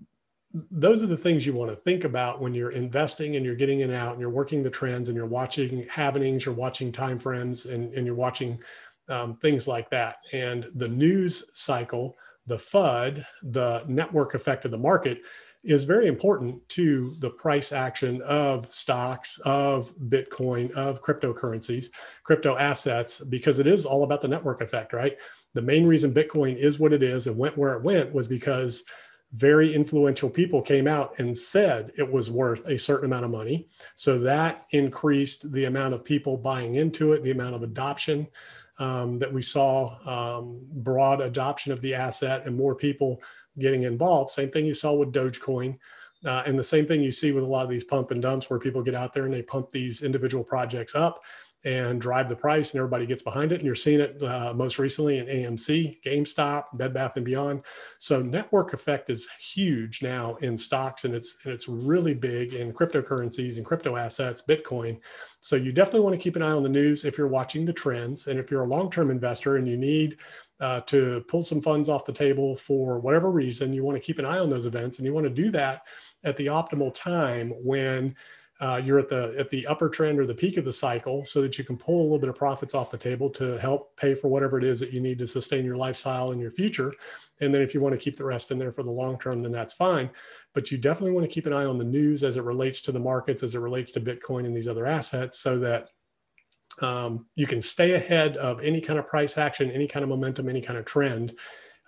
those 0.52 1.02
are 1.02 1.06
the 1.06 1.16
things 1.16 1.46
you 1.46 1.54
want 1.54 1.70
to 1.70 1.76
think 1.76 2.04
about 2.04 2.40
when 2.40 2.54
you're 2.54 2.72
investing 2.72 3.36
and 3.36 3.44
you're 3.44 3.54
getting 3.54 3.80
in 3.80 3.90
and 3.90 3.98
out 3.98 4.12
and 4.12 4.20
you're 4.20 4.30
working 4.30 4.62
the 4.62 4.70
trends 4.70 5.08
and 5.08 5.16
you're 5.16 5.26
watching 5.26 5.84
halvenings, 5.84 6.44
you're 6.44 6.54
watching 6.54 6.90
time 6.90 7.18
frames 7.18 7.66
and, 7.66 7.94
and 7.94 8.04
you're 8.04 8.16
watching 8.16 8.60
um, 9.08 9.36
things 9.36 9.68
like 9.68 9.88
that. 9.90 10.16
And 10.32 10.66
the 10.74 10.88
news 10.88 11.44
cycle, 11.54 12.16
the 12.46 12.56
FUD, 12.56 13.24
the 13.42 13.84
network 13.86 14.34
effect 14.34 14.64
of 14.64 14.72
the 14.72 14.78
market 14.78 15.22
is 15.62 15.84
very 15.84 16.06
important 16.06 16.66
to 16.70 17.14
the 17.18 17.30
price 17.30 17.70
action 17.70 18.22
of 18.22 18.66
stocks, 18.66 19.38
of 19.44 19.94
Bitcoin, 20.08 20.70
of 20.72 21.02
cryptocurrencies, 21.02 21.90
crypto 22.24 22.56
assets, 22.56 23.20
because 23.20 23.58
it 23.58 23.66
is 23.66 23.84
all 23.84 24.02
about 24.02 24.22
the 24.22 24.28
network 24.28 24.62
effect, 24.62 24.94
right? 24.94 25.18
The 25.52 25.62
main 25.62 25.86
reason 25.86 26.14
Bitcoin 26.14 26.56
is 26.56 26.78
what 26.78 26.94
it 26.94 27.02
is 27.02 27.26
and 27.26 27.36
went 27.36 27.58
where 27.58 27.74
it 27.74 27.82
went 27.82 28.12
was 28.12 28.26
because 28.26 28.82
very 29.32 29.72
influential 29.74 30.28
people 30.28 30.60
came 30.60 30.88
out 30.88 31.18
and 31.18 31.36
said 31.36 31.92
it 31.96 32.10
was 32.10 32.30
worth 32.30 32.66
a 32.66 32.78
certain 32.78 33.06
amount 33.06 33.24
of 33.24 33.30
money. 33.30 33.68
So 33.94 34.18
that 34.20 34.66
increased 34.70 35.52
the 35.52 35.66
amount 35.66 35.94
of 35.94 36.04
people 36.04 36.36
buying 36.36 36.74
into 36.74 37.12
it, 37.12 37.22
the 37.22 37.30
amount 37.30 37.54
of 37.54 37.62
adoption 37.62 38.26
um, 38.78 39.18
that 39.18 39.32
we 39.32 39.42
saw, 39.42 39.98
um, 40.08 40.60
broad 40.72 41.20
adoption 41.20 41.70
of 41.70 41.80
the 41.80 41.94
asset, 41.94 42.46
and 42.46 42.56
more 42.56 42.74
people 42.74 43.20
getting 43.58 43.84
involved. 43.84 44.30
Same 44.30 44.50
thing 44.50 44.66
you 44.66 44.74
saw 44.74 44.94
with 44.94 45.12
Dogecoin. 45.12 45.78
Uh, 46.24 46.42
and 46.44 46.58
the 46.58 46.64
same 46.64 46.86
thing 46.86 47.00
you 47.00 47.12
see 47.12 47.32
with 47.32 47.44
a 47.44 47.46
lot 47.46 47.64
of 47.64 47.70
these 47.70 47.84
pump 47.84 48.10
and 48.10 48.20
dumps 48.20 48.50
where 48.50 48.58
people 48.58 48.82
get 48.82 48.94
out 48.94 49.14
there 49.14 49.24
and 49.24 49.32
they 49.32 49.42
pump 49.42 49.70
these 49.70 50.02
individual 50.02 50.44
projects 50.44 50.94
up 50.94 51.22
and 51.64 52.00
drive 52.00 52.28
the 52.28 52.36
price 52.36 52.70
and 52.70 52.78
everybody 52.78 53.06
gets 53.06 53.22
behind 53.22 53.52
it. 53.52 53.56
And 53.56 53.64
you're 53.64 53.74
seeing 53.74 54.00
it 54.00 54.22
uh, 54.22 54.54
most 54.54 54.78
recently 54.78 55.18
in 55.18 55.26
AMC, 55.26 56.02
GameStop, 56.02 56.64
Bed 56.74 56.94
Bath 56.94 57.16
and 57.16 57.24
Beyond. 57.24 57.62
So 57.98 58.22
network 58.22 58.72
effect 58.72 59.10
is 59.10 59.28
huge 59.38 60.02
now 60.02 60.36
in 60.36 60.56
stocks 60.56 61.04
and 61.04 61.14
it's 61.14 61.36
and 61.44 61.52
it's 61.52 61.68
really 61.68 62.14
big 62.14 62.54
in 62.54 62.72
cryptocurrencies 62.72 63.56
and 63.56 63.66
crypto 63.66 63.96
assets, 63.96 64.42
Bitcoin. 64.46 64.98
So 65.40 65.56
you 65.56 65.72
definitely 65.72 66.00
want 66.00 66.14
to 66.14 66.22
keep 66.22 66.36
an 66.36 66.42
eye 66.42 66.52
on 66.52 66.62
the 66.62 66.68
news 66.68 67.04
if 67.04 67.18
you're 67.18 67.28
watching 67.28 67.64
the 67.64 67.72
trends. 67.72 68.26
And 68.26 68.38
if 68.38 68.50
you're 68.50 68.62
a 68.62 68.66
long-term 68.66 69.10
investor 69.10 69.56
and 69.56 69.68
you 69.68 69.76
need 69.76 70.16
uh, 70.60 70.80
to 70.82 71.24
pull 71.26 71.42
some 71.42 71.60
funds 71.60 71.88
off 71.88 72.04
the 72.04 72.12
table 72.12 72.56
for 72.56 73.00
whatever 73.00 73.30
reason, 73.30 73.72
you 73.72 73.84
want 73.84 73.96
to 73.96 74.02
keep 74.02 74.18
an 74.18 74.26
eye 74.26 74.38
on 74.38 74.50
those 74.50 74.66
events 74.66 74.98
and 74.98 75.06
you 75.06 75.14
want 75.14 75.24
to 75.24 75.30
do 75.30 75.50
that 75.50 75.82
at 76.24 76.36
the 76.36 76.46
optimal 76.46 76.92
time 76.94 77.50
when 77.62 78.14
uh, 78.60 78.80
you're 78.84 78.98
at 78.98 79.08
the 79.08 79.34
at 79.38 79.48
the 79.48 79.66
upper 79.66 79.88
trend 79.88 80.20
or 80.20 80.26
the 80.26 80.34
peak 80.34 80.58
of 80.58 80.66
the 80.66 80.72
cycle 80.72 81.24
so 81.24 81.40
that 81.40 81.56
you 81.56 81.64
can 81.64 81.78
pull 81.78 82.00
a 82.00 82.02
little 82.02 82.18
bit 82.18 82.28
of 82.28 82.34
profits 82.34 82.74
off 82.74 82.90
the 82.90 82.98
table 82.98 83.30
to 83.30 83.58
help 83.58 83.96
pay 83.96 84.14
for 84.14 84.28
whatever 84.28 84.58
it 84.58 84.64
is 84.64 84.78
that 84.80 84.92
you 84.92 85.00
need 85.00 85.18
to 85.18 85.26
sustain 85.26 85.64
your 85.64 85.76
lifestyle 85.76 86.32
and 86.32 86.40
your 86.40 86.50
future. 86.50 86.92
And 87.40 87.54
then 87.54 87.62
if 87.62 87.72
you 87.72 87.80
want 87.80 87.94
to 87.94 88.00
keep 88.00 88.18
the 88.18 88.24
rest 88.24 88.50
in 88.50 88.58
there 88.58 88.70
for 88.70 88.82
the 88.82 88.90
long 88.90 89.18
term 89.18 89.38
then 89.38 89.52
that's 89.52 89.72
fine. 89.72 90.10
But 90.52 90.70
you 90.70 90.76
definitely 90.76 91.12
want 91.12 91.24
to 91.24 91.32
keep 91.32 91.46
an 91.46 91.54
eye 91.54 91.64
on 91.64 91.78
the 91.78 91.84
news 91.84 92.22
as 92.22 92.36
it 92.36 92.44
relates 92.44 92.82
to 92.82 92.92
the 92.92 93.00
markets 93.00 93.42
as 93.42 93.54
it 93.54 93.60
relates 93.60 93.92
to 93.92 94.00
bitcoin 94.00 94.44
and 94.44 94.54
these 94.54 94.68
other 94.68 94.86
assets 94.86 95.38
so 95.38 95.58
that 95.60 95.88
um, 96.82 97.26
you 97.36 97.46
can 97.46 97.62
stay 97.62 97.92
ahead 97.92 98.36
of 98.36 98.60
any 98.60 98.80
kind 98.80 98.98
of 98.98 99.08
price 99.08 99.38
action 99.38 99.70
any 99.70 99.86
kind 99.86 100.02
of 100.02 100.08
momentum 100.08 100.48
any 100.48 100.60
kind 100.60 100.78
of 100.78 100.84
trend 100.84 101.34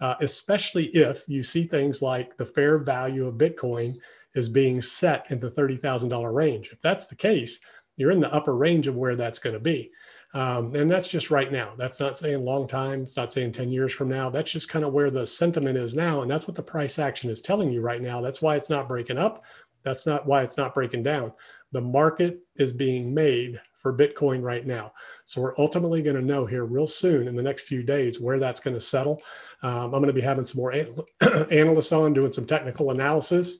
uh, 0.00 0.17
especially 0.21 0.87
if 0.87 1.25
you 1.29 1.43
see 1.43 1.64
things 1.64 2.02
like 2.02 2.37
the 2.37 2.45
fair 2.45 2.79
value 2.79 3.26
of 3.26 3.37
bitcoin 3.37 3.95
is 4.35 4.49
being 4.49 4.81
set 4.81 5.27
in 5.31 5.41
the 5.41 5.51
$30,000 5.51 6.35
range. 6.35 6.71
If 6.73 6.81
that's 6.81 7.07
the 7.07 7.15
case, 7.15 7.61
you're 7.97 8.11
in 8.11 8.21
the 8.21 8.33
upper 8.33 8.57
range 8.57 8.87
of 8.87 8.97
where 8.97 9.17
that's 9.17 9.39
going 9.39 9.55
to 9.55 9.61
be. 9.61 9.91
Um, 10.35 10.75
and 10.75 10.91
that's 10.91 11.09
just 11.09 11.31
right 11.31 11.53
now. 11.53 11.75
That's 11.77 12.01
not 12.01 12.17
saying 12.17 12.43
long 12.43 12.67
time. 12.67 13.03
It's 13.03 13.17
not 13.17 13.33
saying 13.33 13.53
10 13.53 13.71
years 13.71 13.92
from 13.92 14.09
now. 14.09 14.31
That's 14.31 14.51
just 14.51 14.68
kind 14.68 14.85
of 14.85 14.92
where 14.92 15.11
the 15.11 15.27
sentiment 15.27 15.77
is 15.77 15.95
now. 15.95 16.23
And 16.23 16.31
that's 16.31 16.49
what 16.49 16.55
the 16.55 16.62
price 16.62 16.99
action 16.99 17.29
is 17.29 17.42
telling 17.42 17.71
you 17.71 17.83
right 17.83 18.01
now. 18.01 18.23
That's 18.23 18.40
why 18.40 18.57
it's 18.57 18.71
not 18.71 18.88
breaking 18.88 19.18
up. 19.18 19.45
That's 19.83 20.07
not 20.07 20.27
why 20.27 20.42
it's 20.42 20.57
not 20.57 20.75
breaking 20.75 21.03
down. 21.03 21.33
The 21.73 21.83
market 21.83 22.40
is 22.57 22.73
being 22.73 23.12
made 23.12 23.61
for 23.77 23.97
Bitcoin 23.97 24.42
right 24.42 24.64
now. 24.64 24.92
So 25.25 25.40
we're 25.40 25.59
ultimately 25.59 26.03
going 26.03 26.16
to 26.16 26.23
know 26.23 26.47
here 26.47 26.64
real 26.64 26.87
soon 26.87 27.27
in 27.27 27.35
the 27.35 27.42
next 27.42 27.62
few 27.62 27.83
days 27.83 28.21
where 28.21 28.38
that's 28.38 28.61
going 28.61 28.75
to 28.75 28.81
settle. 28.81 29.21
Um, 29.62 29.87
I'm 29.87 29.90
going 30.01 30.07
to 30.07 30.12
be 30.12 30.21
having 30.21 30.47
some 30.47 30.61
more 30.61 30.73
analysts 31.51 31.92
on 31.92 32.14
doing 32.14 32.33
some 32.33 32.47
technical 32.47 32.92
analysis 32.92 33.59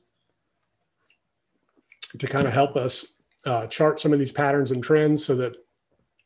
to 2.17 2.27
kind 2.27 2.45
of 2.45 2.53
help 2.53 2.75
us 2.75 3.13
uh, 3.45 3.67
chart 3.67 3.99
some 3.99 4.13
of 4.13 4.19
these 4.19 4.31
patterns 4.31 4.71
and 4.71 4.83
trends 4.83 5.25
so 5.25 5.35
that 5.35 5.55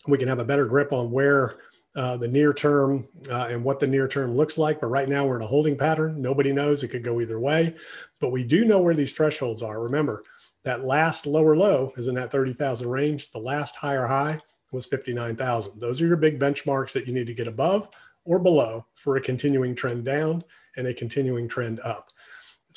we 0.07 0.17
can 0.17 0.27
have 0.27 0.39
a 0.39 0.45
better 0.45 0.65
grip 0.65 0.93
on 0.93 1.11
where 1.11 1.57
uh, 1.95 2.15
the 2.15 2.27
near 2.27 2.53
term 2.53 3.07
uh, 3.29 3.47
and 3.49 3.63
what 3.63 3.79
the 3.79 3.87
near 3.87 4.07
term 4.07 4.35
looks 4.35 4.57
like. 4.57 4.79
But 4.79 4.87
right 4.87 5.09
now 5.09 5.25
we're 5.25 5.37
in 5.37 5.41
a 5.41 5.47
holding 5.47 5.77
pattern. 5.77 6.21
Nobody 6.21 6.53
knows. 6.53 6.83
It 6.83 6.89
could 6.89 7.03
go 7.03 7.19
either 7.19 7.39
way. 7.39 7.75
But 8.19 8.31
we 8.31 8.43
do 8.43 8.65
know 8.65 8.79
where 8.79 8.93
these 8.93 9.13
thresholds 9.13 9.63
are. 9.63 9.81
Remember, 9.81 10.23
that 10.63 10.83
last 10.83 11.25
lower 11.25 11.55
low 11.55 11.93
is 11.95 12.07
in 12.07 12.15
that 12.15 12.31
30,000 12.31 12.89
range. 12.89 13.31
The 13.31 13.39
last 13.39 13.75
higher 13.75 14.05
high 14.05 14.39
was 14.71 14.85
59,000. 14.85 15.79
Those 15.79 16.01
are 16.01 16.07
your 16.07 16.17
big 16.17 16.39
benchmarks 16.39 16.91
that 16.91 17.07
you 17.07 17.13
need 17.13 17.27
to 17.27 17.33
get 17.33 17.47
above 17.47 17.87
or 18.25 18.37
below 18.37 18.85
for 18.95 19.15
a 19.15 19.21
continuing 19.21 19.73
trend 19.75 20.03
down 20.03 20.43
and 20.75 20.87
a 20.87 20.93
continuing 20.93 21.47
trend 21.47 21.79
up. 21.79 22.09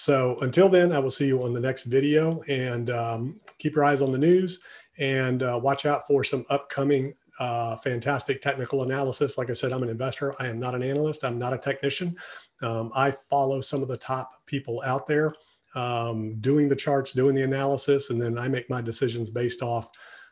So 0.01 0.39
until 0.41 0.71
then, 0.71 0.93
I 0.93 0.99
will 0.99 1.11
see 1.11 1.27
you 1.27 1.43
on 1.43 1.53
the 1.53 1.61
next 1.61 1.85
video 1.85 2.41
and 2.49 2.89
um, 2.89 3.39
keep 3.59 3.75
your 3.75 3.85
eyes 3.85 4.01
on 4.01 4.13
the 4.13 4.19
news 4.19 4.61
and 4.99 5.43
uh, 5.43 5.61
watch 5.63 5.85
out 5.85 6.07
for 6.07 6.25
some 6.25 6.47
upcoming 6.49 7.13
uh, 7.39 7.77
fantastic 7.77 8.41
technical 8.41 8.83
analysis. 8.83 9.37
Like 9.37 9.51
I 9.51 9.53
said, 9.53 9.73
I'm 9.73 9.83
an 9.83 9.91
investor. 9.91 10.35
I 10.41 10.47
am 10.47 10.59
not 10.59 10.75
an 10.75 10.83
analyst. 10.83 11.23
I'm 11.23 11.39
not 11.39 11.53
a 11.53 11.59
technician. 11.59 12.17
Um, 12.63 12.91
I 12.95 13.11
follow 13.11 13.61
some 13.61 13.83
of 13.83 13.89
the 13.89 13.97
top 13.99 14.47
people 14.47 14.83
out 14.87 15.07
there 15.07 15.35
um, 15.75 16.41
doing 16.41 16.71
the 16.71 16.77
charts, 16.77 17.13
doing 17.13 17.35
the 17.35 17.43
analysis, 17.43 18.09
and 18.09 18.21
then 18.21 18.39
I 18.39 18.49
make 18.49 18.71
my 18.71 18.81
decisions 18.81 19.29
based 19.29 19.61
off 19.61 19.91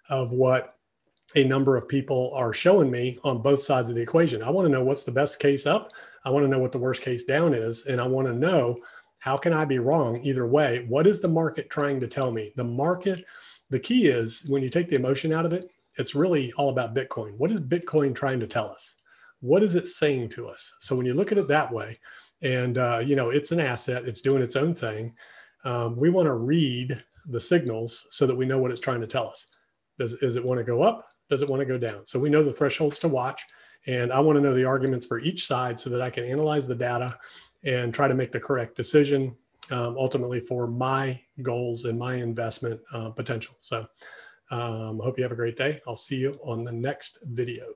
of 0.08 0.32
what 0.32 0.78
a 1.36 1.44
number 1.44 1.76
of 1.76 1.86
people 1.88 2.32
are 2.34 2.54
showing 2.54 2.90
me 2.90 3.18
on 3.22 3.42
both 3.42 3.60
sides 3.60 3.90
of 3.90 3.96
the 3.96 4.02
equation. 4.02 4.42
I 4.42 4.48
want 4.48 4.64
to 4.64 4.72
know 4.72 4.82
what's 4.82 5.02
the 5.02 5.12
best 5.12 5.38
case 5.38 5.66
up. 5.66 5.92
I 6.24 6.30
want 6.30 6.44
to 6.44 6.48
know 6.48 6.58
what 6.58 6.72
the 6.72 6.78
worst 6.78 7.02
case 7.02 7.24
down 7.24 7.52
is. 7.52 7.84
And 7.84 8.00
I 8.00 8.06
want 8.06 8.28
to 8.28 8.34
know 8.34 8.78
how 9.18 9.36
can 9.36 9.52
I 9.52 9.64
be 9.64 9.78
wrong 9.78 10.20
either 10.22 10.46
way? 10.46 10.84
What 10.88 11.06
is 11.06 11.20
the 11.20 11.28
market 11.28 11.70
trying 11.70 12.00
to 12.00 12.06
tell 12.06 12.30
me? 12.30 12.52
The 12.56 12.64
market, 12.64 13.24
the 13.70 13.80
key 13.80 14.06
is 14.06 14.44
when 14.48 14.62
you 14.62 14.70
take 14.70 14.88
the 14.88 14.96
emotion 14.96 15.32
out 15.32 15.46
of 15.46 15.52
it, 15.52 15.70
it's 15.98 16.14
really 16.14 16.52
all 16.52 16.70
about 16.70 16.94
Bitcoin. 16.94 17.36
What 17.36 17.50
is 17.50 17.60
Bitcoin 17.60 18.14
trying 18.14 18.40
to 18.40 18.46
tell 18.46 18.70
us? 18.70 18.94
What 19.40 19.62
is 19.62 19.74
it 19.74 19.86
saying 19.86 20.30
to 20.30 20.48
us? 20.48 20.72
So 20.80 20.94
when 20.94 21.06
you 21.06 21.14
look 21.14 21.32
at 21.32 21.38
it 21.38 21.48
that 21.48 21.72
way, 21.72 21.98
and 22.42 22.78
uh, 22.78 23.02
you 23.04 23.16
know 23.16 23.30
it's 23.30 23.52
an 23.52 23.60
asset, 23.60 24.06
it's 24.06 24.20
doing 24.20 24.42
its 24.42 24.56
own 24.56 24.74
thing. 24.74 25.14
Um, 25.64 25.96
we 25.96 26.08
want 26.10 26.26
to 26.26 26.34
read 26.34 27.02
the 27.26 27.40
signals 27.40 28.06
so 28.10 28.26
that 28.26 28.36
we 28.36 28.46
know 28.46 28.58
what 28.58 28.70
it's 28.70 28.80
trying 28.80 29.00
to 29.00 29.06
tell 29.06 29.28
us. 29.28 29.46
Does, 29.98 30.14
does 30.14 30.36
it 30.36 30.44
want 30.44 30.58
to 30.58 30.64
go 30.64 30.82
up? 30.82 31.08
Does 31.28 31.42
it 31.42 31.48
want 31.48 31.60
to 31.60 31.66
go 31.66 31.78
down? 31.78 32.06
So 32.06 32.18
we 32.18 32.30
know 32.30 32.44
the 32.44 32.52
thresholds 32.52 33.00
to 33.00 33.08
watch, 33.08 33.42
and 33.86 34.12
I 34.12 34.20
want 34.20 34.36
to 34.36 34.40
know 34.40 34.54
the 34.54 34.64
arguments 34.64 35.06
for 35.06 35.18
each 35.18 35.46
side 35.46 35.78
so 35.78 35.90
that 35.90 36.00
I 36.00 36.10
can 36.10 36.24
analyze 36.24 36.66
the 36.66 36.74
data 36.76 37.18
and 37.68 37.92
try 37.92 38.08
to 38.08 38.14
make 38.14 38.32
the 38.32 38.40
correct 38.40 38.74
decision 38.76 39.36
um, 39.70 39.94
ultimately 39.98 40.40
for 40.40 40.66
my 40.66 41.20
goals 41.42 41.84
and 41.84 41.98
my 41.98 42.14
investment 42.14 42.80
uh, 42.94 43.10
potential. 43.10 43.54
So 43.58 43.86
I 44.50 44.88
um, 44.88 45.00
hope 45.00 45.18
you 45.18 45.22
have 45.22 45.32
a 45.32 45.36
great 45.36 45.58
day. 45.58 45.80
I'll 45.86 45.94
see 45.94 46.16
you 46.16 46.40
on 46.42 46.64
the 46.64 46.72
next 46.72 47.18
video. 47.24 47.66